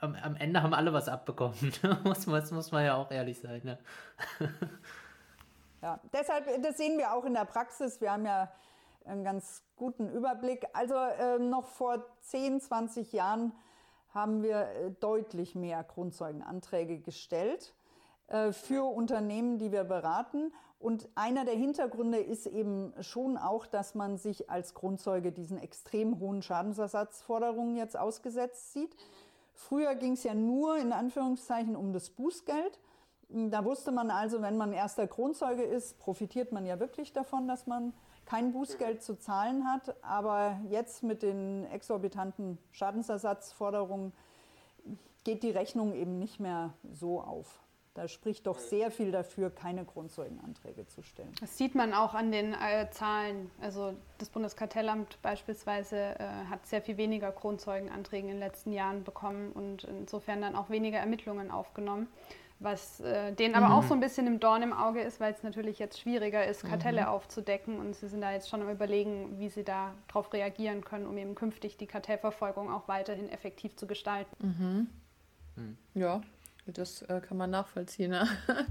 am, 0.00 0.14
am 0.14 0.36
Ende 0.36 0.62
haben 0.62 0.74
alle 0.74 0.92
was 0.92 1.08
abbekommen. 1.08 1.72
Muss, 2.04 2.26
man, 2.26 2.42
muss 2.50 2.72
man 2.72 2.84
ja 2.84 2.96
auch 2.96 3.10
ehrlich 3.10 3.38
sein. 3.40 3.60
Ne? 3.64 3.78
ja, 5.82 6.00
deshalb, 6.12 6.62
das 6.62 6.76
sehen 6.76 6.98
wir 6.98 7.12
auch 7.12 7.24
in 7.24 7.34
der 7.34 7.44
Praxis. 7.44 8.00
Wir 8.00 8.12
haben 8.12 8.26
ja 8.26 8.52
einen 9.04 9.24
ganz 9.24 9.62
guten 9.76 10.08
Überblick. 10.10 10.66
Also 10.72 10.94
äh, 10.94 11.38
noch 11.38 11.66
vor 11.66 12.04
10, 12.22 12.60
20 12.60 13.12
Jahren 13.12 13.52
haben 14.12 14.42
wir 14.42 14.62
äh, 14.62 14.90
deutlich 15.00 15.54
mehr 15.54 15.84
Grundzeugenanträge 15.84 16.98
gestellt. 16.98 17.74
Äh, 18.28 18.52
für 18.52 18.84
Unternehmen, 18.84 19.58
die 19.58 19.72
wir 19.72 19.84
beraten. 19.84 20.52
Und 20.78 21.08
einer 21.14 21.44
der 21.44 21.54
Hintergründe 21.54 22.18
ist 22.18 22.46
eben 22.46 22.92
schon 23.00 23.36
auch, 23.36 23.66
dass 23.66 23.94
man 23.94 24.18
sich 24.18 24.50
als 24.50 24.74
Grundzeuge 24.74 25.32
diesen 25.32 25.58
extrem 25.58 26.18
hohen 26.20 26.42
Schadensersatzforderungen 26.42 27.76
jetzt 27.76 27.98
ausgesetzt 27.98 28.72
sieht. 28.72 28.94
Früher 29.54 29.94
ging 29.94 30.12
es 30.12 30.22
ja 30.22 30.34
nur 30.34 30.76
in 30.76 30.92
Anführungszeichen 30.92 31.76
um 31.76 31.92
das 31.92 32.10
Bußgeld. 32.10 32.78
Da 33.28 33.64
wusste 33.64 33.90
man 33.90 34.10
also, 34.10 34.42
wenn 34.42 34.56
man 34.56 34.72
erster 34.72 35.08
Kronzeuge 35.08 35.62
ist, 35.62 35.98
profitiert 35.98 36.52
man 36.52 36.66
ja 36.66 36.78
wirklich 36.78 37.12
davon, 37.12 37.48
dass 37.48 37.66
man 37.66 37.92
kein 38.26 38.52
Bußgeld 38.52 39.02
zu 39.02 39.18
zahlen 39.18 39.66
hat. 39.66 39.96
Aber 40.04 40.60
jetzt 40.68 41.02
mit 41.02 41.22
den 41.22 41.64
exorbitanten 41.72 42.58
Schadensersatzforderungen 42.70 44.12
geht 45.24 45.42
die 45.42 45.50
Rechnung 45.50 45.94
eben 45.94 46.18
nicht 46.18 46.38
mehr 46.38 46.74
so 46.92 47.20
auf. 47.20 47.65
Da 47.96 48.08
spricht 48.08 48.46
doch 48.46 48.58
sehr 48.58 48.90
viel 48.90 49.10
dafür, 49.10 49.48
keine 49.48 49.86
Grundzeugenanträge 49.86 50.86
zu 50.86 51.02
stellen. 51.02 51.32
Das 51.40 51.56
sieht 51.56 51.74
man 51.74 51.94
auch 51.94 52.12
an 52.12 52.30
den 52.30 52.52
äh, 52.52 52.90
Zahlen. 52.90 53.50
Also 53.58 53.94
das 54.18 54.28
Bundeskartellamt 54.28 55.16
beispielsweise 55.22 55.96
äh, 55.96 56.24
hat 56.50 56.66
sehr 56.66 56.82
viel 56.82 56.98
weniger 56.98 57.32
Grundzeugenanträge 57.32 58.26
in 58.26 58.34
den 58.34 58.38
letzten 58.38 58.74
Jahren 58.74 59.02
bekommen 59.02 59.50
und 59.52 59.84
insofern 59.84 60.42
dann 60.42 60.56
auch 60.56 60.68
weniger 60.68 60.98
Ermittlungen 60.98 61.50
aufgenommen. 61.50 62.08
Was 62.58 63.00
äh, 63.00 63.32
denen 63.32 63.54
aber 63.54 63.68
mhm. 63.68 63.72
auch 63.72 63.82
so 63.84 63.94
ein 63.94 64.00
bisschen 64.00 64.26
im 64.26 64.40
Dorn 64.40 64.62
im 64.62 64.74
Auge 64.74 65.00
ist, 65.00 65.18
weil 65.18 65.32
es 65.32 65.42
natürlich 65.42 65.78
jetzt 65.78 65.98
schwieriger 65.98 66.46
ist, 66.46 66.64
Kartelle 66.64 67.02
mhm. 67.02 67.08
aufzudecken. 67.08 67.78
Und 67.78 67.96
sie 67.96 68.08
sind 68.08 68.20
da 68.20 68.32
jetzt 68.32 68.50
schon 68.50 68.60
am 68.60 68.68
Überlegen, 68.68 69.38
wie 69.38 69.48
sie 69.48 69.64
darauf 69.64 70.30
reagieren 70.34 70.84
können, 70.84 71.06
um 71.06 71.16
eben 71.16 71.34
künftig 71.34 71.78
die 71.78 71.86
Kartellverfolgung 71.86 72.70
auch 72.70 72.88
weiterhin 72.88 73.30
effektiv 73.30 73.74
zu 73.74 73.86
gestalten. 73.86 74.36
Mhm. 74.38 74.88
Mhm. 75.56 75.78
Ja, 75.94 76.20
das 76.72 77.02
äh, 77.02 77.20
kann 77.20 77.36
man 77.36 77.50
nachvollziehen. 77.50 78.10
Ne? 78.10 78.28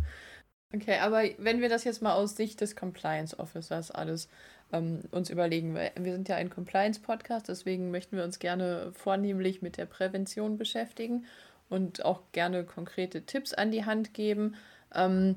okay, 0.73 0.99
aber 0.99 1.23
wenn 1.37 1.61
wir 1.61 1.69
das 1.69 1.83
jetzt 1.83 2.01
mal 2.01 2.13
aus 2.13 2.35
Sicht 2.35 2.61
des 2.61 2.75
Compliance 2.75 3.37
Officers 3.37 3.91
alles 3.91 4.29
ähm, 4.71 5.01
uns 5.11 5.29
überlegen, 5.29 5.73
weil 5.73 5.91
wir 5.99 6.13
sind 6.13 6.29
ja 6.29 6.35
ein 6.35 6.49
Compliance-Podcast, 6.49 7.47
deswegen 7.47 7.91
möchten 7.91 8.17
wir 8.17 8.23
uns 8.23 8.39
gerne 8.39 8.91
vornehmlich 8.93 9.61
mit 9.61 9.77
der 9.77 9.85
Prävention 9.85 10.57
beschäftigen 10.57 11.25
und 11.69 12.05
auch 12.05 12.21
gerne 12.31 12.63
konkrete 12.63 13.25
Tipps 13.25 13.53
an 13.53 13.71
die 13.71 13.85
Hand 13.85 14.13
geben. 14.13 14.55
Ähm, 14.93 15.35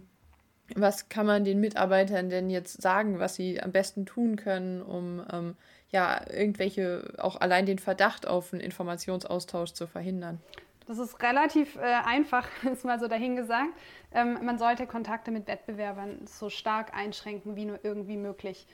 was 0.74 1.08
kann 1.08 1.26
man 1.26 1.44
den 1.44 1.60
Mitarbeitern 1.60 2.28
denn 2.28 2.50
jetzt 2.50 2.82
sagen, 2.82 3.18
was 3.18 3.34
sie 3.34 3.60
am 3.62 3.72
besten 3.72 4.04
tun 4.04 4.36
können, 4.36 4.82
um 4.82 5.24
ähm, 5.32 5.56
ja 5.90 6.20
irgendwelche, 6.30 7.14
auch 7.18 7.40
allein 7.40 7.64
den 7.64 7.78
Verdacht 7.78 8.26
auf 8.26 8.52
einen 8.52 8.60
Informationsaustausch 8.60 9.72
zu 9.72 9.86
verhindern? 9.86 10.40
Das 10.88 10.98
ist 10.98 11.22
relativ 11.22 11.76
äh, 11.76 11.80
einfach, 11.82 12.48
ist 12.72 12.84
mal 12.84 12.98
so 12.98 13.08
dahingesagt. 13.08 13.74
Ähm, 14.10 14.38
man 14.42 14.58
sollte 14.58 14.86
Kontakte 14.86 15.30
mit 15.30 15.46
Wettbewerbern 15.46 16.26
so 16.26 16.48
stark 16.48 16.94
einschränken 16.94 17.56
wie 17.56 17.66
nur 17.66 17.84
irgendwie 17.84 18.16
möglich. 18.16 18.66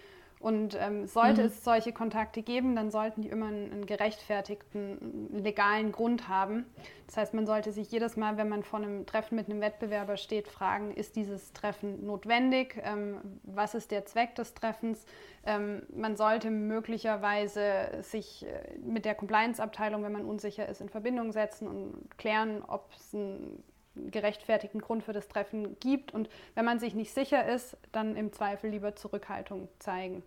Und 0.45 0.77
ähm, 0.79 1.07
sollte 1.07 1.41
mhm. 1.41 1.47
es 1.47 1.65
solche 1.65 1.95
Kontakte 1.95 2.43
geben, 2.43 2.77
dann 2.77 2.91
sollten 2.91 3.23
die 3.23 3.31
immer 3.31 3.47
einen, 3.47 3.73
einen, 3.73 3.87
gerechtfertigten, 3.87 5.31
legalen 5.43 5.91
Grund 5.91 6.29
haben. 6.29 6.67
Das 7.07 7.17
heißt, 7.17 7.33
man 7.33 7.47
sollte 7.47 7.73
sich 7.73 7.91
jedes 7.91 8.19
Mal, 8.19 8.37
wenn 8.37 8.51
man 8.51 8.63
vor 8.63 8.79
einem 8.79 9.07
Treffen 9.07 9.37
mit 9.37 9.49
einem 9.49 9.63
Wettbewerber 9.63 10.19
steht, 10.19 10.49
fragen, 10.49 10.93
ist 10.93 11.17
dieses 11.17 11.55
Treffen 11.55 12.05
notwendig? 12.05 12.79
Ähm, 12.85 13.41
was 13.43 13.75
ist 13.75 13.91
der 13.91 14.05
Zweck 14.05 14.35
des 14.35 14.53
Treffens? 14.53 15.07
Ähm, 15.47 15.85
man 15.97 16.15
sollte 16.15 16.51
möglicherweise 16.51 18.03
sich 18.03 18.45
äh, 18.45 18.79
mit 18.85 19.07
der 19.07 19.15
Compliance-Abteilung, 19.15 20.03
wenn 20.03 20.13
man 20.13 20.27
unsicher 20.27 20.69
ist, 20.69 20.83
in 20.83 20.91
Verbindung 20.91 21.33
setzen 21.33 21.67
und 21.67 22.19
klären, 22.19 22.63
ob 22.69 22.91
es 22.95 23.15
ein 23.15 23.65
gerechtfertigten 23.97 24.81
Grund 24.81 25.05
für 25.05 25.13
das 25.13 25.29
Treffen 25.29 25.79
gibt. 25.81 26.13
Und 26.13 26.29
wenn 26.55 26.65
man 26.65 26.79
sich 26.79 26.95
nicht 26.95 27.13
sicher 27.13 27.47
ist, 27.47 27.77
dann 27.93 28.17
im 28.17 28.33
Zweifel 28.33 28.71
lieber 28.71 28.97
Zurückhaltung 28.97 29.69
zeigen. 29.79 30.23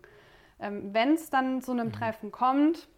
Ähm, 0.60 0.92
wenn 0.92 1.14
es 1.14 1.30
dann 1.30 1.62
zu 1.62 1.72
einem 1.72 1.88
mhm. 1.88 1.92
Treffen 1.92 2.32
kommt, 2.32 2.88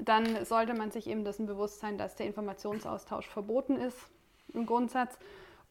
dann 0.00 0.44
sollte 0.44 0.74
man 0.74 0.90
sich 0.90 1.08
eben 1.08 1.24
dessen 1.24 1.46
bewusst 1.46 1.80
sein, 1.80 1.98
dass 1.98 2.14
der 2.16 2.26
Informationsaustausch 2.26 3.26
verboten 3.26 3.76
ist 3.76 3.98
im 4.54 4.66
Grundsatz 4.66 5.18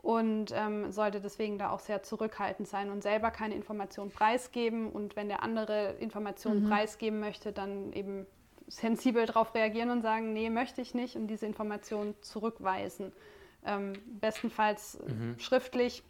und 0.02 0.54
ähm, 0.54 0.92
sollte 0.92 1.20
deswegen 1.20 1.58
da 1.58 1.72
auch 1.72 1.80
sehr 1.80 2.04
zurückhaltend 2.04 2.68
sein 2.68 2.92
und 2.92 3.02
selber 3.02 3.32
keine 3.32 3.56
Information 3.56 4.12
preisgeben. 4.12 4.92
Und 4.92 5.16
wenn 5.16 5.28
der 5.28 5.44
andere 5.44 5.94
Informationen 6.00 6.64
mhm. 6.64 6.70
preisgeben 6.70 7.20
möchte, 7.20 7.52
dann 7.52 7.92
eben 7.94 8.26
sensibel 8.68 9.26
darauf 9.26 9.56
reagieren 9.56 9.90
und 9.90 10.02
sagen, 10.02 10.34
nee, 10.34 10.50
möchte 10.50 10.82
ich 10.82 10.94
nicht 10.94 11.16
und 11.16 11.28
diese 11.28 11.46
Information 11.46 12.16
zurückweisen. 12.22 13.12
Ähm, 13.68 13.94
bestenfalls 14.22 14.98
mhm. 15.06 15.38
schriftlich, 15.40 16.02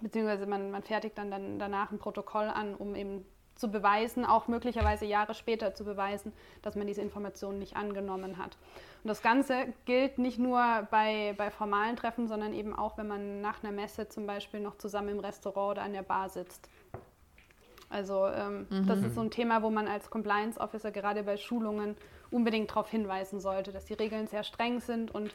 beziehungsweise 0.00 0.46
man, 0.46 0.70
man 0.70 0.84
fertigt 0.84 1.18
dann, 1.18 1.32
dann 1.32 1.58
danach 1.58 1.90
ein 1.90 1.98
Protokoll 1.98 2.44
an, 2.44 2.76
um 2.76 2.94
eben 2.94 3.24
zu 3.56 3.70
beweisen, 3.70 4.24
auch 4.24 4.46
möglicherweise 4.46 5.04
Jahre 5.04 5.34
später 5.34 5.74
zu 5.74 5.84
beweisen, 5.84 6.32
dass 6.62 6.76
man 6.76 6.86
diese 6.86 7.00
Informationen 7.00 7.58
nicht 7.58 7.76
angenommen 7.76 8.38
hat. 8.38 8.56
Und 9.02 9.08
das 9.08 9.20
Ganze 9.20 9.66
gilt 9.84 10.18
nicht 10.18 10.38
nur 10.38 10.86
bei, 10.92 11.34
bei 11.36 11.50
formalen 11.50 11.96
Treffen, 11.96 12.28
sondern 12.28 12.54
eben 12.54 12.72
auch, 12.72 12.96
wenn 12.98 13.08
man 13.08 13.40
nach 13.40 13.64
einer 13.64 13.72
Messe 13.72 14.08
zum 14.08 14.26
Beispiel 14.26 14.60
noch 14.60 14.78
zusammen 14.78 15.08
im 15.08 15.18
Restaurant 15.18 15.72
oder 15.72 15.82
an 15.82 15.92
der 15.92 16.02
Bar 16.02 16.28
sitzt. 16.28 16.70
Also 17.90 18.28
ähm, 18.28 18.66
mhm. 18.70 18.86
das 18.86 19.02
ist 19.02 19.16
so 19.16 19.20
ein 19.20 19.30
Thema, 19.30 19.62
wo 19.62 19.70
man 19.70 19.88
als 19.88 20.08
Compliance 20.08 20.58
Officer 20.58 20.92
gerade 20.92 21.24
bei 21.24 21.36
Schulungen 21.36 21.96
unbedingt 22.30 22.70
darauf 22.70 22.88
hinweisen 22.88 23.40
sollte, 23.40 23.72
dass 23.72 23.86
die 23.86 23.94
Regeln 23.94 24.28
sehr 24.28 24.44
streng 24.44 24.80
sind 24.80 25.12
und 25.12 25.28
äh, 25.28 25.32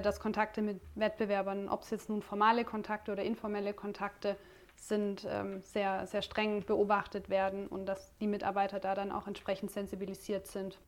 dass 0.00 0.20
Kontakte 0.20 0.62
mit 0.62 0.80
Wettbewerbern, 0.94 1.68
ob 1.68 1.82
es 1.82 1.90
jetzt 1.90 2.08
nun 2.08 2.22
formale 2.22 2.64
Kontakte 2.64 3.12
oder 3.12 3.24
informelle 3.24 3.74
Kontakte 3.74 4.36
sind, 4.76 5.26
ähm, 5.28 5.60
sehr, 5.60 6.06
sehr 6.06 6.22
streng 6.22 6.64
beobachtet 6.64 7.28
werden 7.28 7.68
und 7.68 7.86
dass 7.86 8.16
die 8.18 8.26
Mitarbeiter 8.26 8.80
da 8.80 8.94
dann 8.94 9.12
auch 9.12 9.26
entsprechend 9.26 9.70
sensibilisiert 9.70 10.46
sind. 10.46 10.78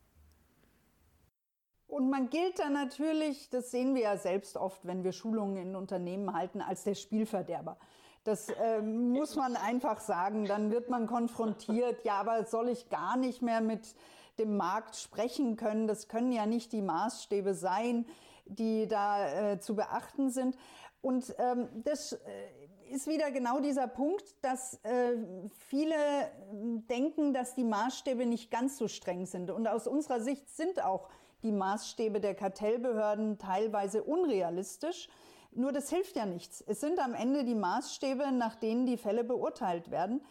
Und 1.87 2.09
man 2.09 2.29
gilt 2.29 2.59
dann 2.59 2.73
natürlich, 2.73 3.49
das 3.49 3.71
sehen 3.71 3.95
wir 3.95 4.01
ja 4.01 4.17
selbst 4.17 4.57
oft, 4.57 4.85
wenn 4.85 5.03
wir 5.03 5.11
Schulungen 5.11 5.57
in 5.57 5.75
Unternehmen 5.75 6.33
halten, 6.33 6.61
als 6.61 6.83
der 6.83 6.95
Spielverderber. 6.95 7.77
Das 8.23 8.49
äh, 8.49 8.81
muss 8.81 9.35
man 9.35 9.55
einfach 9.55 9.99
sagen. 9.99 10.45
Dann 10.45 10.71
wird 10.71 10.89
man 10.89 11.05
konfrontiert, 11.05 12.03
ja, 12.03 12.15
aber 12.15 12.45
soll 12.45 12.69
ich 12.69 12.89
gar 12.89 13.17
nicht 13.17 13.43
mehr 13.43 13.61
mit 13.61 13.95
dem 14.39 14.57
Markt 14.57 14.95
sprechen 14.95 15.57
können? 15.57 15.87
Das 15.87 16.07
können 16.07 16.31
ja 16.31 16.47
nicht 16.47 16.73
die 16.73 16.81
Maßstäbe 16.81 17.53
sein 17.53 18.05
die 18.45 18.87
da 18.87 19.53
äh, 19.53 19.59
zu 19.59 19.75
beachten 19.75 20.29
sind. 20.29 20.57
Und 21.01 21.35
ähm, 21.37 21.67
das 21.83 22.13
äh, 22.13 22.19
ist 22.91 23.07
wieder 23.07 23.31
genau 23.31 23.59
dieser 23.59 23.87
Punkt, 23.87 24.23
dass 24.43 24.79
äh, 24.83 25.17
viele 25.69 25.95
denken, 26.89 27.33
dass 27.33 27.55
die 27.55 27.63
Maßstäbe 27.63 28.25
nicht 28.25 28.51
ganz 28.51 28.77
so 28.77 28.87
streng 28.87 29.25
sind. 29.25 29.51
Und 29.51 29.67
aus 29.67 29.87
unserer 29.87 30.21
Sicht 30.21 30.49
sind 30.49 30.83
auch 30.83 31.09
die 31.43 31.51
Maßstäbe 31.51 32.19
der 32.19 32.35
Kartellbehörden 32.35 33.37
teilweise 33.37 34.03
unrealistisch. 34.03 35.09
Nur 35.51 35.71
das 35.71 35.89
hilft 35.89 36.15
ja 36.15 36.25
nichts. 36.25 36.61
Es 36.67 36.81
sind 36.81 36.99
am 36.99 37.13
Ende 37.13 37.43
die 37.43 37.55
Maßstäbe, 37.55 38.31
nach 38.31 38.55
denen 38.55 38.85
die 38.85 38.97
Fälle 38.97 39.23
beurteilt 39.23 39.91
werden. 39.91 40.21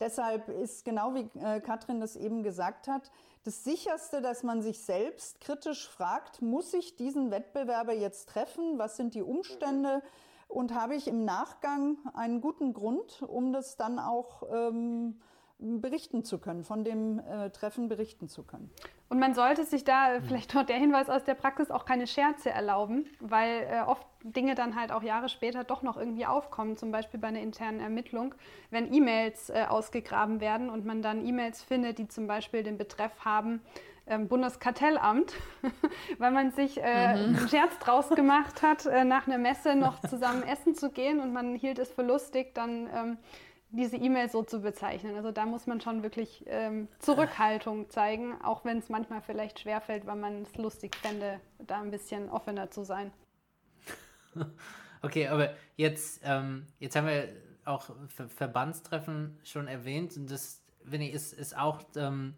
Deshalb 0.00 0.48
ist 0.48 0.84
genau 0.84 1.14
wie 1.14 1.28
äh, 1.38 1.60
Katrin 1.60 2.00
das 2.00 2.16
eben 2.16 2.42
gesagt 2.42 2.88
hat, 2.88 3.10
das 3.44 3.62
sicherste, 3.62 4.22
dass 4.22 4.42
man 4.42 4.62
sich 4.62 4.80
selbst 4.80 5.40
kritisch 5.40 5.88
fragt, 5.88 6.40
muss 6.40 6.72
ich 6.72 6.96
diesen 6.96 7.30
Wettbewerber 7.30 7.92
jetzt 7.92 8.30
treffen? 8.30 8.78
Was 8.78 8.96
sind 8.96 9.14
die 9.14 9.22
Umstände? 9.22 10.02
Und 10.48 10.74
habe 10.74 10.94
ich 10.94 11.08
im 11.08 11.24
Nachgang 11.24 11.98
einen 12.14 12.40
guten 12.40 12.72
Grund, 12.72 13.22
um 13.22 13.52
das 13.52 13.76
dann 13.76 13.98
auch 13.98 14.42
ähm, 14.50 15.20
berichten 15.64 16.24
zu 16.24 16.38
können, 16.38 16.64
von 16.64 16.84
dem 16.84 17.18
äh, 17.18 17.50
Treffen 17.50 17.88
berichten 17.88 18.28
zu 18.28 18.42
können. 18.42 18.70
Und 19.08 19.18
man 19.18 19.34
sollte 19.34 19.64
sich 19.64 19.84
da 19.84 20.20
vielleicht 20.26 20.54
noch 20.54 20.64
der 20.64 20.76
Hinweis 20.76 21.08
aus 21.08 21.24
der 21.24 21.34
Praxis 21.34 21.70
auch 21.70 21.84
keine 21.84 22.06
Scherze 22.06 22.50
erlauben, 22.50 23.06
weil 23.20 23.66
äh, 23.70 23.82
oft 23.86 24.06
Dinge 24.22 24.54
dann 24.54 24.76
halt 24.76 24.92
auch 24.92 25.02
Jahre 25.02 25.28
später 25.28 25.64
doch 25.64 25.82
noch 25.82 25.96
irgendwie 25.96 26.26
aufkommen, 26.26 26.76
zum 26.76 26.90
Beispiel 26.90 27.20
bei 27.20 27.28
einer 27.28 27.40
internen 27.40 27.80
Ermittlung, 27.80 28.34
wenn 28.70 28.92
E-Mails 28.92 29.50
äh, 29.50 29.66
ausgegraben 29.68 30.40
werden 30.40 30.70
und 30.70 30.84
man 30.84 31.02
dann 31.02 31.26
E-Mails 31.26 31.62
findet, 31.62 31.98
die 31.98 32.08
zum 32.08 32.26
Beispiel 32.26 32.62
den 32.62 32.78
Betreff 32.78 33.24
haben, 33.24 33.60
ähm, 34.06 34.28
Bundeskartellamt, 34.28 35.32
weil 36.18 36.30
man 36.30 36.50
sich 36.50 36.78
äh, 36.82 36.82
mhm. 36.82 37.36
einen 37.36 37.48
Scherz 37.48 37.78
draus 37.78 38.10
gemacht 38.10 38.62
hat, 38.62 38.86
äh, 38.86 39.04
nach 39.04 39.26
einer 39.26 39.38
Messe 39.38 39.76
noch 39.76 40.00
zusammen 40.00 40.42
essen 40.42 40.74
zu 40.74 40.90
gehen 40.90 41.20
und 41.20 41.32
man 41.32 41.54
hielt 41.54 41.78
es 41.78 41.92
für 41.92 42.02
lustig, 42.02 42.54
dann 42.54 42.88
ähm, 42.94 43.18
diese 43.74 43.96
E-Mail 43.96 44.28
so 44.28 44.42
zu 44.42 44.60
bezeichnen. 44.60 45.16
Also 45.16 45.32
da 45.32 45.46
muss 45.46 45.66
man 45.66 45.80
schon 45.80 46.02
wirklich 46.02 46.44
ähm, 46.46 46.88
Zurückhaltung 46.98 47.90
zeigen, 47.90 48.40
auch 48.42 48.64
wenn 48.64 48.78
es 48.78 48.88
manchmal 48.88 49.20
vielleicht 49.20 49.60
schwerfällt, 49.60 50.06
weil 50.06 50.16
man 50.16 50.42
es 50.42 50.56
lustig 50.56 50.96
fände, 50.96 51.40
da 51.58 51.80
ein 51.80 51.90
bisschen 51.90 52.28
offener 52.28 52.70
zu 52.70 52.84
sein. 52.84 53.12
Okay, 55.04 55.28
aber 55.28 55.52
jetzt, 55.76 56.22
ähm, 56.24 56.64
jetzt 56.78 56.96
haben 56.96 57.06
wir 57.06 57.28
auch 57.66 57.90
Ver 58.08 58.26
Verbandstreffen 58.26 59.38
schon 59.44 59.68
erwähnt 59.68 60.16
und 60.16 60.30
das, 60.30 60.62
finde 60.82 61.06
ich, 61.06 61.12
ist, 61.12 61.34
ist 61.34 61.54
auch 61.54 61.82
ähm, 61.96 62.34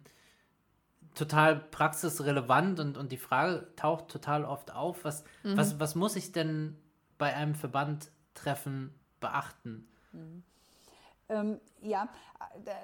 total 1.15 1.55
praxisrelevant 1.55 2.81
und, 2.81 2.97
und 2.97 3.13
die 3.13 3.17
Frage 3.17 3.67
taucht 3.77 4.09
total 4.09 4.43
oft 4.43 4.73
auf, 4.73 5.05
was, 5.05 5.23
mhm. 5.43 5.55
was, 5.55 5.79
was 5.79 5.95
muss 5.95 6.17
ich 6.17 6.33
denn 6.33 6.75
bei 7.17 7.33
einem 7.33 7.55
Verbandtreffen 7.55 8.93
beachten? 9.21 9.87
Mhm. 10.11 10.43
Ähm, 11.29 11.59
ja, 11.81 12.07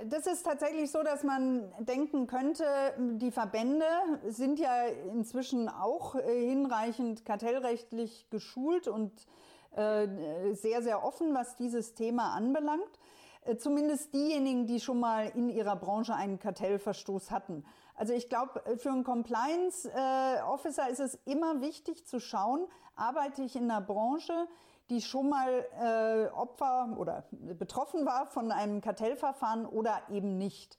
das 0.06 0.27
ist 0.27 0.43
tatsächlich 0.43 0.91
so, 0.91 1.03
dass 1.03 1.23
man 1.23 1.71
denken 1.79 2.27
könnte, 2.27 2.65
die 2.97 3.32
Verbände 3.32 3.86
sind 4.27 4.60
ja 4.60 4.86
inzwischen 5.12 5.69
auch 5.69 6.15
äh, 6.15 6.47
hinreichend 6.47 7.25
kartellrechtlich 7.25 8.29
geschult 8.29 8.88
und 8.88 9.12
äh, 9.75 10.08
sehr, 10.53 10.84
sehr 10.84 11.03
offen, 11.03 11.34
was 11.34 11.56
dieses 11.56 11.95
Thema 11.95 12.34
anbelangt. 12.34 12.99
Äh, 13.45 13.58
zumindest 13.58 14.13
diejenigen, 14.13 14.67
die 14.67 14.79
schon 14.79 14.99
mal 14.99 15.32
in 15.36 15.49
ihrer 15.49 15.75
Branche 15.75 16.13
einen 16.13 16.39
Kartellverstoß 16.39 17.32
hatten. 17.32 17.65
Also 18.03 18.15
ich 18.15 18.27
glaube, 18.27 18.61
für 18.79 18.89
einen 18.89 19.05
Compliance 19.05 19.89
Officer 20.45 20.89
ist 20.89 20.99
es 20.99 21.17
immer 21.23 21.61
wichtig 21.61 22.05
zu 22.05 22.19
schauen, 22.19 22.67
arbeite 22.97 23.43
ich 23.43 23.55
in 23.55 23.71
einer 23.71 23.79
Branche, 23.79 24.49
die 24.89 24.99
schon 24.99 25.29
mal 25.29 25.65
äh, 25.79 26.27
Opfer 26.35 26.97
oder 26.97 27.23
betroffen 27.57 28.05
war 28.05 28.25
von 28.25 28.51
einem 28.51 28.81
Kartellverfahren 28.81 29.65
oder 29.65 30.01
eben 30.09 30.37
nicht. 30.37 30.77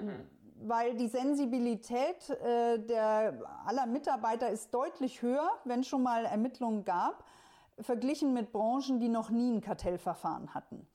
Mhm. 0.00 0.30
Weil 0.66 0.94
die 0.94 1.08
Sensibilität 1.08 2.30
äh, 2.30 2.78
der 2.78 3.38
aller 3.66 3.84
Mitarbeiter 3.84 4.48
ist 4.48 4.72
deutlich 4.72 5.20
höher, 5.20 5.50
wenn 5.64 5.84
schon 5.84 6.02
mal 6.02 6.24
Ermittlungen 6.24 6.86
gab, 6.86 7.22
verglichen 7.80 8.32
mit 8.32 8.50
Branchen, 8.50 8.98
die 8.98 9.10
noch 9.10 9.28
nie 9.28 9.52
ein 9.52 9.60
Kartellverfahren 9.60 10.54
hatten. 10.54 10.88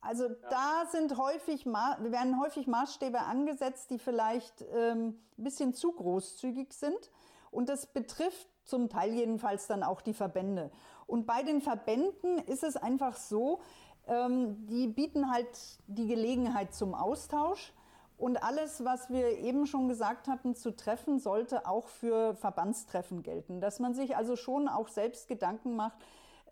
Also 0.00 0.28
ja. 0.28 0.34
da 0.48 0.86
sind 0.90 1.16
häufig, 1.18 1.66
werden 1.66 2.40
häufig 2.40 2.66
Maßstäbe 2.66 3.20
angesetzt, 3.20 3.90
die 3.90 3.98
vielleicht 3.98 4.64
ähm, 4.74 5.18
ein 5.38 5.44
bisschen 5.44 5.74
zu 5.74 5.92
großzügig 5.92 6.72
sind. 6.72 7.10
Und 7.50 7.68
das 7.68 7.86
betrifft 7.86 8.48
zum 8.64 8.88
Teil 8.88 9.12
jedenfalls 9.12 9.66
dann 9.66 9.82
auch 9.82 10.00
die 10.00 10.14
Verbände. 10.14 10.70
Und 11.06 11.26
bei 11.26 11.42
den 11.42 11.60
Verbänden 11.60 12.38
ist 12.46 12.62
es 12.62 12.76
einfach 12.76 13.16
so, 13.16 13.60
ähm, 14.06 14.66
die 14.66 14.86
bieten 14.86 15.30
halt 15.30 15.48
die 15.86 16.06
Gelegenheit 16.06 16.74
zum 16.74 16.94
Austausch. 16.94 17.72
Und 18.16 18.42
alles, 18.42 18.84
was 18.84 19.08
wir 19.10 19.38
eben 19.38 19.66
schon 19.66 19.88
gesagt 19.88 20.28
hatten, 20.28 20.54
zu 20.54 20.76
treffen, 20.76 21.18
sollte 21.18 21.66
auch 21.66 21.88
für 21.88 22.34
Verbandstreffen 22.34 23.22
gelten. 23.22 23.60
Dass 23.60 23.80
man 23.80 23.94
sich 23.94 24.16
also 24.16 24.36
schon 24.36 24.68
auch 24.68 24.88
selbst 24.88 25.26
Gedanken 25.26 25.74
macht, 25.74 25.96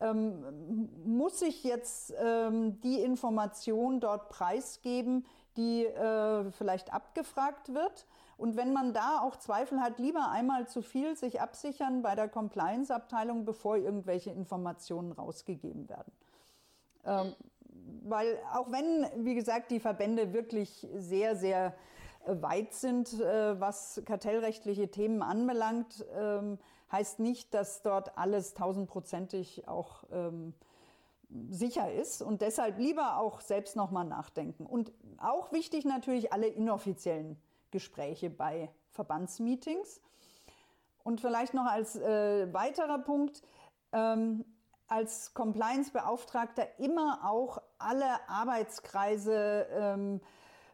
ähm, 0.00 0.88
muss 1.04 1.42
ich 1.42 1.64
jetzt 1.64 2.14
ähm, 2.20 2.80
die 2.80 3.00
Information 3.00 4.00
dort 4.00 4.28
preisgeben, 4.28 5.26
die 5.56 5.84
äh, 5.84 6.50
vielleicht 6.52 6.92
abgefragt 6.92 7.74
wird? 7.74 8.06
Und 8.37 8.56
wenn 8.56 8.72
man 8.72 8.92
da 8.92 9.20
auch 9.20 9.37
Zweifel 9.37 9.80
hat, 9.80 9.98
lieber 9.98 10.30
einmal 10.30 10.68
zu 10.68 10.80
viel 10.80 11.16
sich 11.16 11.40
absichern 11.40 12.02
bei 12.02 12.14
der 12.14 12.28
Compliance-Abteilung, 12.28 13.44
bevor 13.44 13.76
irgendwelche 13.76 14.30
Informationen 14.30 15.11
rausgegeben 15.11 15.88
werden. 15.88 16.12
Ähm, 17.04 17.34
weil 18.04 18.38
auch 18.54 18.70
wenn, 18.70 19.06
wie 19.24 19.34
gesagt, 19.34 19.70
die 19.72 19.80
Verbände 19.80 20.32
wirklich 20.32 20.87
sehr, 20.94 21.34
sehr 21.34 21.74
äh, 22.26 22.40
weit 22.40 22.74
sind, 22.74 23.20
äh, 23.20 23.61
was 23.61 24.02
kartellrechtliche 24.04 24.88
Themen 24.88 25.22
anbelangt, 25.22 26.06
ähm, 26.16 26.58
heißt 26.90 27.18
nicht, 27.18 27.55
dass 27.55 27.83
dort 27.83 28.16
alles 28.16 28.55
tausendprozentig 28.55 29.68
auch 29.68 30.05
ähm, 30.11 30.55
sicher 31.51 31.92
ist 31.92 32.22
und 32.22 32.40
deshalb 32.40 32.79
lieber 32.79 33.18
auch 33.18 33.40
selbst 33.40 33.77
nochmal 33.77 34.05
nachdenken. 34.05 34.64
Und 34.64 34.92
auch 35.18 35.53
wichtig 35.53 35.85
natürlich 35.85 36.33
alle 36.33 36.46
inoffiziellen 36.46 37.37
Gespräche 37.70 38.31
bei 38.31 38.70
Verbandsmeetings. 38.92 40.01
Und 41.05 41.20
vielleicht 41.20 41.55
noch 41.55 41.66
als 41.66 41.96
äh, 41.96 42.53
weiterer 42.53 42.98
Punkt, 42.98 43.42
ähm, 43.92 44.44
als 44.88 45.35
Compliance-Beauftragter 45.35 46.79
immer 46.79 47.20
auch 47.24 47.62
alle 47.79 48.29
Arbeitskreise 48.29 49.66
ähm, 49.70 50.20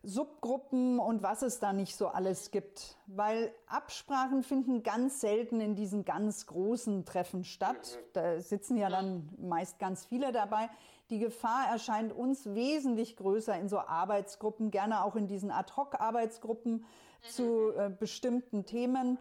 Subgruppen 0.05 0.99
und 0.99 1.23
was 1.23 1.43
es 1.43 1.59
da 1.59 1.73
nicht 1.73 1.97
so 1.97 2.09
alles 2.09 2.51
gibt. 2.51 2.97
Weil 3.07 3.53
Absprachen 3.67 4.43
finden 4.43 4.83
ganz 4.83 5.21
selten 5.21 5.61
in 5.61 5.75
diesen 5.75 6.05
ganz 6.05 6.47
großen 6.47 7.05
Treffen 7.05 7.45
statt. 7.45 7.99
Da 8.13 8.41
sitzen 8.41 8.77
ja 8.77 8.89
dann 8.89 9.29
meist 9.39 9.79
ganz 9.79 10.07
viele 10.07 10.33
dabei. 10.33 10.69
Die 11.11 11.19
Gefahr 11.19 11.69
erscheint 11.71 12.13
uns 12.13 12.47
wesentlich 12.55 13.17
größer 13.17 13.59
in 13.59 13.69
so 13.69 13.79
Arbeitsgruppen, 13.79 14.71
gerne 14.71 15.05
auch 15.05 15.17
in 15.17 15.27
diesen 15.27 15.51
Ad-Hoc-Arbeitsgruppen 15.51 16.85
zu 17.23 17.73
äh, 17.77 17.91
bestimmten 17.91 18.65
Themen. 18.65 19.19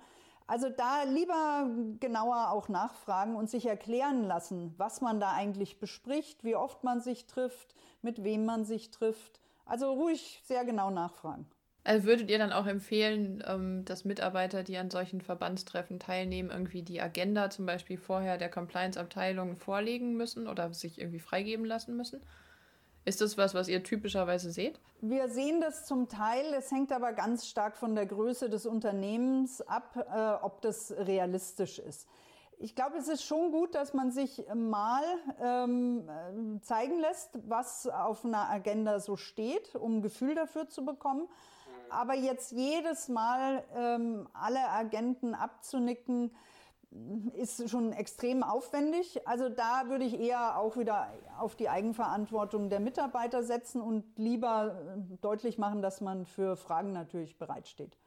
Also 0.47 0.69
da 0.69 1.03
lieber 1.03 1.69
genauer 1.99 2.51
auch 2.51 2.67
nachfragen 2.67 3.35
und 3.35 3.49
sich 3.49 3.65
erklären 3.65 4.23
lassen, 4.23 4.73
was 4.77 5.01
man 5.01 5.19
da 5.19 5.31
eigentlich 5.31 5.79
bespricht, 5.79 6.43
wie 6.43 6.55
oft 6.55 6.83
man 6.83 7.01
sich 7.01 7.27
trifft, 7.27 7.75
mit 8.01 8.23
wem 8.23 8.45
man 8.45 8.65
sich 8.65 8.91
trifft 8.91 9.39
also 9.65 9.91
ruhig 9.91 10.41
sehr 10.45 10.65
genau 10.65 10.89
nachfragen. 10.89 11.47
Also 11.85 12.05
würdet 12.05 12.29
ihr 12.31 12.37
dann 12.37 12.53
auch 12.53 12.65
empfehlen, 12.65 13.43
ähm, 13.45 13.83
dass 13.83 14.05
Mitarbeiter, 14.05 14.63
die 14.63 14.77
an 14.77 14.89
solchen 14.89 15.19
Verbandstreffen 15.19 15.99
teilnehmen, 15.99 16.49
irgendwie 16.49 16.81
die 16.81 17.01
Agenda 17.01 17.49
zum 17.49 17.65
Beispiel 17.65 17.97
vorher 17.97 18.37
der 18.37 18.49
Compliance-Abteilung 18.49 19.57
vorlegen 19.57 20.15
müssen 20.15 20.47
oder 20.47 20.73
sich 20.73 20.99
irgendwie 20.99 21.19
freigeben 21.19 21.65
lassen 21.65 21.97
müssen? 21.97 22.21
Ist 23.05 23.19
das 23.19 23.37
was, 23.37 23.53
was 23.53 23.67
ihr 23.67 23.83
typischerweise 23.83 24.51
seht? 24.51 24.79
Wir 25.01 25.27
sehen 25.27 25.59
das 25.59 25.85
zum 25.85 26.07
Teil. 26.07 26.45
Es 26.57 26.71
hängt 26.71 26.93
aber 26.93 27.11
ganz 27.11 27.47
stark 27.47 27.75
von 27.75 27.95
der 27.95 28.05
Größe 28.05 28.49
des 28.49 28.65
Unternehmens 28.65 29.59
ab, 29.61 29.97
äh, 29.97 30.45
ob 30.45 30.61
das 30.61 30.93
realistisch 30.97 31.79
ist. 31.79 32.07
Ich 32.63 32.75
glaube, 32.75 32.95
es 32.95 33.09
ist 33.09 33.25
schon 33.25 33.51
gut, 33.51 33.75
dass 33.75 33.93
man 33.93 34.11
sich 34.11 34.41
mal 34.55 35.03
ähm, 35.41 36.07
zeigen 36.61 36.97
lässt, 37.01 37.37
was 37.49 37.87
auf 37.87 38.23
einer 38.23 38.49
Agenda 38.49 39.01
so 39.01 39.17
steht, 39.17 39.75
um 39.75 39.97
ein 39.97 40.01
Gefühl 40.01 40.33
dafür 40.33 40.69
zu 40.69 40.85
bekommen. 40.85 41.27
Aber 41.89 42.13
jetzt 42.13 42.53
jedes 42.53 43.09
Mal 43.09 43.65
ähm, 43.75 44.29
alle 44.31 44.65
Agenten 44.69 45.33
abzunicken, 45.33 46.31
ist 47.33 47.69
schon 47.69 47.91
extrem 47.91 48.43
aufwendig. 48.43 49.27
Also 49.27 49.49
da 49.49 49.89
würde 49.89 50.05
ich 50.05 50.17
eher 50.17 50.57
auch 50.57 50.77
wieder 50.77 51.11
auf 51.39 51.57
die 51.57 51.67
Eigenverantwortung 51.67 52.69
der 52.69 52.79
Mitarbeiter 52.79 53.43
setzen 53.43 53.81
und 53.81 54.05
lieber 54.17 54.79
äh, 54.95 55.17
deutlich 55.17 55.57
machen, 55.57 55.81
dass 55.81 55.99
man 55.99 56.25
für 56.25 56.55
Fragen 56.55 56.93
natürlich 56.93 57.37
bereitsteht. 57.37 57.97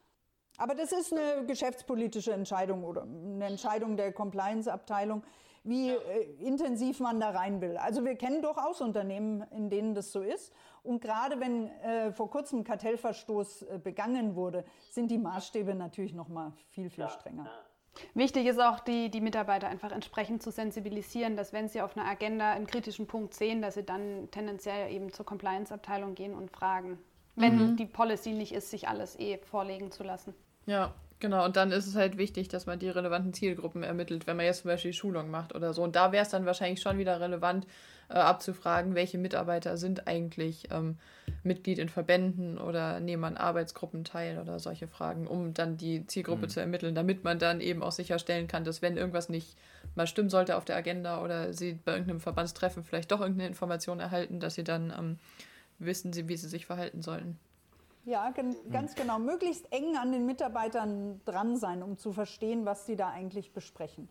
Aber 0.58 0.74
das 0.74 0.92
ist 0.92 1.12
eine 1.12 1.46
geschäftspolitische 1.46 2.32
Entscheidung 2.32 2.84
oder 2.84 3.02
eine 3.02 3.44
Entscheidung 3.44 3.96
der 3.96 4.12
Compliance-Abteilung, 4.12 5.22
wie 5.64 5.90
äh, 5.90 5.96
intensiv 6.38 7.00
man 7.00 7.20
da 7.20 7.30
rein 7.30 7.60
will. 7.60 7.76
Also 7.76 8.04
wir 8.04 8.14
kennen 8.14 8.40
durchaus 8.40 8.80
Unternehmen, 8.80 9.42
in 9.50 9.68
denen 9.68 9.94
das 9.94 10.12
so 10.12 10.22
ist. 10.22 10.52
Und 10.82 11.00
gerade 11.00 11.40
wenn 11.40 11.68
äh, 11.68 12.12
vor 12.12 12.30
kurzem 12.30 12.62
Kartellverstoß 12.64 13.62
äh, 13.62 13.80
begangen 13.82 14.36
wurde, 14.36 14.64
sind 14.90 15.10
die 15.10 15.18
Maßstäbe 15.18 15.74
natürlich 15.74 16.14
noch 16.14 16.28
mal 16.28 16.52
viel, 16.70 16.88
viel 16.88 17.08
strenger. 17.08 17.50
Wichtig 18.14 18.46
ist 18.46 18.60
auch, 18.60 18.80
die, 18.80 19.10
die 19.10 19.20
Mitarbeiter 19.20 19.68
einfach 19.68 19.90
entsprechend 19.90 20.42
zu 20.42 20.50
sensibilisieren, 20.50 21.36
dass 21.36 21.52
wenn 21.52 21.68
sie 21.68 21.80
auf 21.80 21.96
einer 21.96 22.06
Agenda 22.06 22.52
einen 22.52 22.66
kritischen 22.66 23.06
Punkt 23.06 23.34
sehen, 23.34 23.62
dass 23.62 23.74
sie 23.74 23.84
dann 23.84 24.28
tendenziell 24.30 24.92
eben 24.92 25.12
zur 25.12 25.24
Compliance-Abteilung 25.24 26.14
gehen 26.14 26.34
und 26.34 26.50
fragen, 26.50 26.98
wenn 27.36 27.72
mhm. 27.72 27.76
die 27.76 27.86
Policy 27.86 28.32
nicht 28.32 28.52
ist, 28.52 28.70
sich 28.70 28.88
alles 28.88 29.18
eh 29.18 29.38
vorlegen 29.38 29.90
zu 29.90 30.02
lassen. 30.02 30.34
Ja, 30.66 30.94
genau. 31.20 31.44
Und 31.44 31.56
dann 31.56 31.72
ist 31.72 31.86
es 31.86 31.94
halt 31.94 32.18
wichtig, 32.18 32.48
dass 32.48 32.66
man 32.66 32.78
die 32.78 32.90
relevanten 32.90 33.32
Zielgruppen 33.32 33.82
ermittelt, 33.82 34.26
wenn 34.26 34.36
man 34.36 34.46
jetzt 34.46 34.62
zum 34.62 34.70
Beispiel 34.70 34.92
Schulung 34.92 35.30
macht 35.30 35.54
oder 35.54 35.72
so. 35.72 35.82
Und 35.82 35.96
da 35.96 36.12
wäre 36.12 36.24
es 36.24 36.30
dann 36.30 36.46
wahrscheinlich 36.46 36.82
schon 36.82 36.98
wieder 36.98 37.20
relevant, 37.20 37.66
äh, 38.08 38.14
abzufragen, 38.14 38.94
welche 38.94 39.18
Mitarbeiter 39.18 39.76
sind 39.76 40.06
eigentlich 40.06 40.68
ähm, 40.70 40.96
Mitglied 41.42 41.78
in 41.78 41.88
Verbänden 41.88 42.56
oder 42.56 43.00
nehmen 43.00 43.24
an 43.24 43.36
Arbeitsgruppen 43.36 44.04
teil 44.04 44.38
oder 44.38 44.60
solche 44.60 44.86
Fragen, 44.86 45.26
um 45.26 45.54
dann 45.54 45.76
die 45.76 46.06
Zielgruppe 46.06 46.46
mhm. 46.46 46.50
zu 46.50 46.60
ermitteln, 46.60 46.94
damit 46.94 47.24
man 47.24 47.40
dann 47.40 47.60
eben 47.60 47.82
auch 47.82 47.90
sicherstellen 47.90 48.46
kann, 48.46 48.62
dass 48.62 48.80
wenn 48.80 48.96
irgendwas 48.96 49.28
nicht 49.28 49.56
mal 49.96 50.06
stimmen 50.06 50.30
sollte 50.30 50.56
auf 50.56 50.64
der 50.64 50.76
Agenda 50.76 51.20
oder 51.22 51.52
sie 51.52 51.80
bei 51.84 51.92
irgendeinem 51.92 52.20
Verbandstreffen 52.20 52.84
vielleicht 52.84 53.10
doch 53.10 53.20
irgendeine 53.20 53.48
Information 53.48 53.98
erhalten, 53.98 54.38
dass 54.38 54.54
sie 54.54 54.64
dann 54.64 54.92
ähm, 54.96 55.18
wissen, 55.80 56.14
wie 56.28 56.36
sie 56.36 56.48
sich 56.48 56.66
verhalten 56.66 57.02
sollten. 57.02 57.38
Ja, 58.06 58.32
ganz 58.70 58.94
genau. 58.94 59.18
Möglichst 59.18 59.70
eng 59.72 59.96
an 59.96 60.12
den 60.12 60.26
Mitarbeitern 60.26 61.20
dran 61.24 61.56
sein, 61.56 61.82
um 61.82 61.98
zu 61.98 62.12
verstehen, 62.12 62.64
was 62.64 62.86
sie 62.86 62.94
da 62.94 63.10
eigentlich 63.10 63.52
besprechen. 63.52 64.08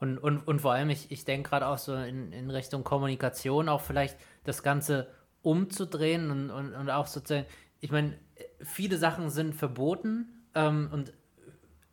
Und, 0.00 0.18
und, 0.18 0.46
und 0.46 0.60
vor 0.60 0.72
allem, 0.72 0.90
ich, 0.90 1.10
ich 1.12 1.24
denke 1.24 1.50
gerade 1.50 1.68
auch 1.68 1.78
so 1.78 1.94
in, 1.94 2.32
in 2.32 2.50
Richtung 2.50 2.82
Kommunikation, 2.82 3.68
auch 3.68 3.80
vielleicht 3.80 4.16
das 4.42 4.64
Ganze 4.64 5.08
umzudrehen 5.42 6.32
und, 6.32 6.50
und, 6.50 6.74
und 6.74 6.90
auch 6.90 7.06
sozusagen, 7.06 7.46
ich 7.78 7.92
meine, 7.92 8.18
viele 8.60 8.96
Sachen 8.96 9.30
sind 9.30 9.54
verboten 9.54 10.44
ähm, 10.56 10.88
und 10.92 11.12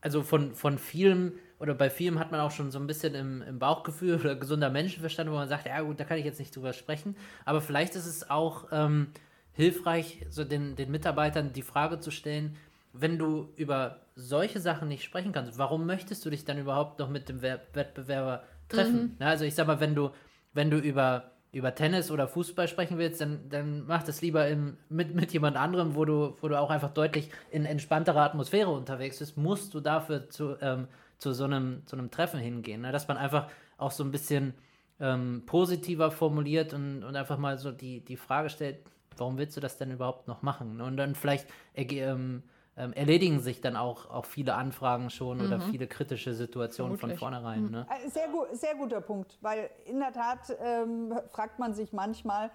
also 0.02 0.24
von, 0.24 0.56
von 0.56 0.80
vielem 0.80 1.34
oder 1.60 1.76
bei 1.76 1.92
vielem 1.92 2.20
hat 2.20 2.32
man 2.32 2.40
auch 2.42 2.52
schon 2.52 2.72
so 2.72 2.80
ein 2.80 2.88
bisschen 2.88 3.14
im, 3.14 3.42
im 3.44 3.60
Bauchgefühl 3.60 4.20
oder 4.20 4.36
gesunder 4.36 4.72
Menschenverstand, 4.72 5.30
wo 5.30 5.36
man 5.36 5.48
sagt, 5.48 5.68
ja 5.68 5.80
gut, 5.82 6.00
da 6.00 6.06
kann 6.06 6.18
ich 6.18 6.26
jetzt 6.26 6.40
nicht 6.40 6.56
drüber 6.56 6.74
sprechen, 6.74 7.16
aber 7.46 7.62
vielleicht 7.62 7.96
ist 7.96 8.08
es 8.08 8.30
auch 8.30 8.68
ähm, 8.72 9.08
hilfreich, 9.56 10.26
so 10.30 10.44
den, 10.44 10.76
den 10.76 10.92
Mitarbeitern 10.92 11.54
die 11.54 11.62
Frage 11.62 12.00
zu 12.00 12.12
stellen, 12.12 12.56
wenn 12.94 13.18
du 13.18 13.50
über 13.56 14.02
solche 14.16 14.60
Sachen 14.60 14.88
nicht 14.88 15.04
sprechen 15.04 15.32
kannst, 15.32 15.58
warum 15.58 15.86
möchtest 15.86 16.26
du 16.26 16.30
dich 16.30 16.46
dann 16.46 16.58
überhaupt 16.58 17.00
noch 17.00 17.10
mit 17.10 17.28
dem 17.28 17.42
Wettbewerber 17.42 18.44
treffen? 18.70 19.16
Mhm. 19.20 19.26
also 19.26 19.44
ich 19.46 19.56
sag 19.56 19.68
mal, 19.68 19.80
wenn 19.80 19.96
du, 19.96 20.12
wenn 20.54 20.70
du 20.70 20.78
über 20.78 21.32
über 21.56 21.74
Tennis 21.74 22.12
oder 22.12 22.28
Fußball 22.28 22.68
sprechen 22.68 22.98
willst, 22.98 23.22
dann, 23.22 23.48
dann 23.48 23.86
mach 23.88 24.04
das 24.04 24.22
lieber 24.22 24.46
im, 24.50 24.76
mit, 24.90 25.16
mit 25.16 25.32
jemand 25.32 25.56
anderem, 25.56 25.96
wo 25.96 26.04
du, 26.04 26.36
wo 26.42 26.50
du 26.50 26.60
auch 26.60 26.70
einfach 26.70 26.92
deutlich 26.94 27.30
in 27.50 27.64
entspannterer 27.64 28.24
Atmosphäre 28.24 28.70
unterwegs 28.70 29.20
bist, 29.20 29.38
musst 29.38 29.74
du 29.74 29.80
dafür 29.80 30.30
zu, 30.30 30.58
ähm, 30.60 30.90
zu, 31.18 31.32
so 31.32 31.46
einem, 31.46 31.84
zu 31.86 31.96
einem 31.96 32.12
Treffen 32.12 32.42
hingehen. 32.42 32.82
Ne? 32.82 32.92
Dass 32.92 33.08
man 33.08 33.16
einfach 33.16 33.48
auch 33.78 33.92
so 33.92 34.04
ein 34.04 34.12
bisschen 34.12 34.54
ähm, 35.00 35.44
positiver 35.46 36.12
formuliert 36.12 36.74
und, 36.74 37.06
und 37.06 37.16
einfach 37.16 37.38
mal 37.38 37.58
so 37.58 37.72
die, 37.72 38.02
die 38.02 38.18
Frage 38.18 38.50
stellt, 38.50 38.80
warum 39.20 39.38
willst 39.38 39.56
du 39.58 39.62
das 39.62 39.78
denn 39.78 39.92
überhaupt 39.92 40.28
noch 40.28 40.42
machen? 40.42 40.82
Und 40.82 40.98
dann 40.98 41.16
vielleicht 41.16 41.48
ähm, 41.76 42.44
ähm, 42.78 42.94
erledigen 42.94 43.40
sich 43.40 43.62
dann 43.62 43.76
auch, 43.76 44.10
auch 44.10 44.26
viele 44.26 44.56
Anfragen 44.56 45.10
schon 45.10 45.38
mhm. 45.38 45.46
oder 45.46 45.62
viele 45.62 45.88
kritische 45.88 46.34
Situationen 46.34 46.98
Vermutlich. 46.98 47.20
von 47.20 47.32
vornherein. 47.32 47.64
Mhm. 47.64 47.72
Ne? 47.72 47.88
Äh, 47.90 48.10
sehr, 48.10 48.28
gu 48.28 48.46
sehr 48.52 48.76
guter 48.76 49.02
Punkt, 49.02 49.38
weil 49.42 49.70
in 49.86 50.00
der 50.00 50.12
Tat 50.12 50.56
ähm, 50.62 51.14
fragt 51.30 51.60
man 51.60 51.74
sich 51.74 51.94
manchmal, 51.94 52.52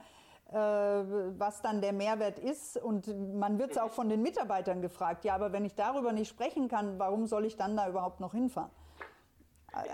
äh, 0.53 0.55
was 0.55 1.63
dann 1.63 1.81
der 1.81 1.93
Mehrwert 1.93 2.39
ist. 2.39 2.77
Und 2.77 3.07
man 3.39 3.59
wird 3.59 3.73
es 3.73 3.79
auch 3.79 3.93
von 3.93 4.09
den 4.09 4.21
Mitarbeitern 4.21 4.83
gefragt, 4.83 5.25
ja, 5.25 5.35
aber 5.35 5.53
wenn 5.53 5.65
ich 5.65 5.75
darüber 5.75 6.13
nicht 6.13 6.29
sprechen 6.29 6.69
kann, 6.69 6.99
warum 6.99 7.27
soll 7.27 7.47
ich 7.47 7.57
dann 7.57 7.77
da 7.77 7.89
überhaupt 7.89 8.21
noch 8.21 8.33
hinfahren? 8.33 8.71
Äh, 9.73 9.89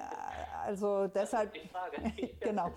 also 0.65 1.07
deshalb, 1.07 1.53
genau. 2.41 2.73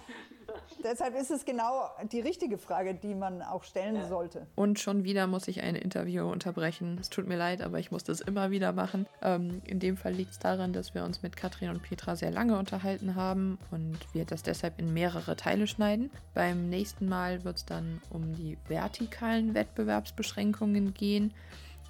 Deshalb 0.83 1.15
ist 1.15 1.31
es 1.31 1.45
genau 1.45 1.89
die 2.11 2.19
richtige 2.19 2.57
Frage, 2.57 2.93
die 2.93 3.15
man 3.15 3.41
auch 3.41 3.63
stellen 3.63 4.07
sollte. 4.07 4.47
Und 4.55 4.79
schon 4.79 5.03
wieder 5.03 5.27
muss 5.27 5.47
ich 5.47 5.61
ein 5.61 5.75
Interview 5.75 6.29
unterbrechen. 6.29 6.97
Es 6.99 7.09
tut 7.09 7.27
mir 7.27 7.37
leid, 7.37 7.61
aber 7.61 7.79
ich 7.79 7.91
muss 7.91 8.03
das 8.03 8.21
immer 8.21 8.51
wieder 8.51 8.71
machen. 8.71 9.05
Ähm, 9.21 9.61
in 9.65 9.79
dem 9.79 9.97
Fall 9.97 10.13
liegt 10.13 10.31
es 10.31 10.39
daran, 10.39 10.73
dass 10.73 10.93
wir 10.93 11.03
uns 11.03 11.21
mit 11.21 11.35
Katrin 11.37 11.69
und 11.69 11.83
Petra 11.83 12.15
sehr 12.15 12.31
lange 12.31 12.57
unterhalten 12.57 13.15
haben 13.15 13.57
und 13.71 13.97
wir 14.13 14.25
das 14.25 14.43
deshalb 14.43 14.79
in 14.79 14.93
mehrere 14.93 15.35
Teile 15.35 15.67
schneiden. 15.67 16.11
Beim 16.33 16.69
nächsten 16.69 17.07
Mal 17.07 17.43
wird 17.43 17.57
es 17.57 17.65
dann 17.65 18.01
um 18.09 18.33
die 18.35 18.57
vertikalen 18.67 19.53
Wettbewerbsbeschränkungen 19.53 20.93
gehen 20.93 21.33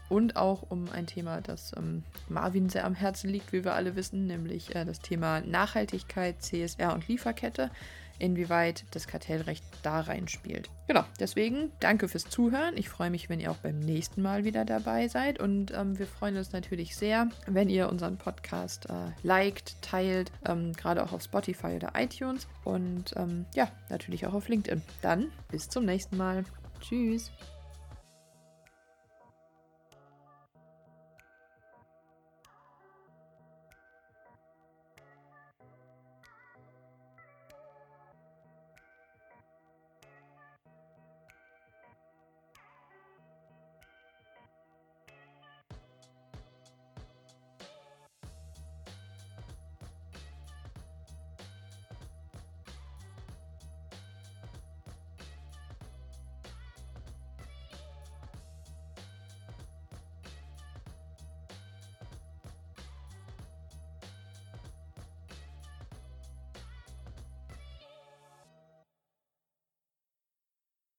und 0.09 0.35
auch 0.35 0.63
um 0.69 0.89
ein 0.91 1.05
Thema, 1.05 1.39
das 1.39 1.71
ähm, 1.77 2.03
Marvin 2.27 2.67
sehr 2.67 2.85
am 2.85 2.95
Herzen 2.95 3.29
liegt, 3.29 3.53
wie 3.53 3.63
wir 3.63 3.75
alle 3.75 3.95
wissen, 3.95 4.25
nämlich 4.25 4.75
äh, 4.75 4.83
das 4.83 4.99
Thema 4.99 5.41
Nachhaltigkeit, 5.41 6.41
CSR 6.41 6.93
und 6.93 7.07
Lieferkette, 7.07 7.69
inwieweit 8.19 8.85
das 8.91 9.07
Kartellrecht 9.07 9.63
da 9.83 10.01
reinspielt. 10.01 10.69
Genau, 10.87 11.03
deswegen 11.19 11.71
danke 11.79 12.07
fürs 12.07 12.29
Zuhören. 12.29 12.77
Ich 12.77 12.89
freue 12.89 13.09
mich, 13.09 13.29
wenn 13.29 13.39
ihr 13.39 13.51
auch 13.51 13.57
beim 13.57 13.79
nächsten 13.79 14.21
Mal 14.21 14.43
wieder 14.43 14.65
dabei 14.65 15.07
seid 15.07 15.39
und 15.39 15.71
ähm, 15.71 15.97
wir 15.97 16.07
freuen 16.07 16.37
uns 16.37 16.51
natürlich 16.51 16.95
sehr, 16.95 17.29
wenn 17.47 17.69
ihr 17.69 17.89
unseren 17.89 18.17
Podcast 18.17 18.87
äh, 18.89 19.11
liked, 19.23 19.81
teilt, 19.81 20.31
ähm, 20.45 20.73
gerade 20.73 21.03
auch 21.03 21.13
auf 21.13 21.23
Spotify 21.23 21.75
oder 21.75 21.93
iTunes 21.95 22.47
und 22.63 23.13
ähm, 23.15 23.45
ja, 23.55 23.69
natürlich 23.89 24.25
auch 24.27 24.33
auf 24.33 24.47
LinkedIn. 24.47 24.81
Dann 25.01 25.31
bis 25.51 25.69
zum 25.69 25.85
nächsten 25.85 26.17
Mal. 26.17 26.43
Tschüss. 26.81 27.31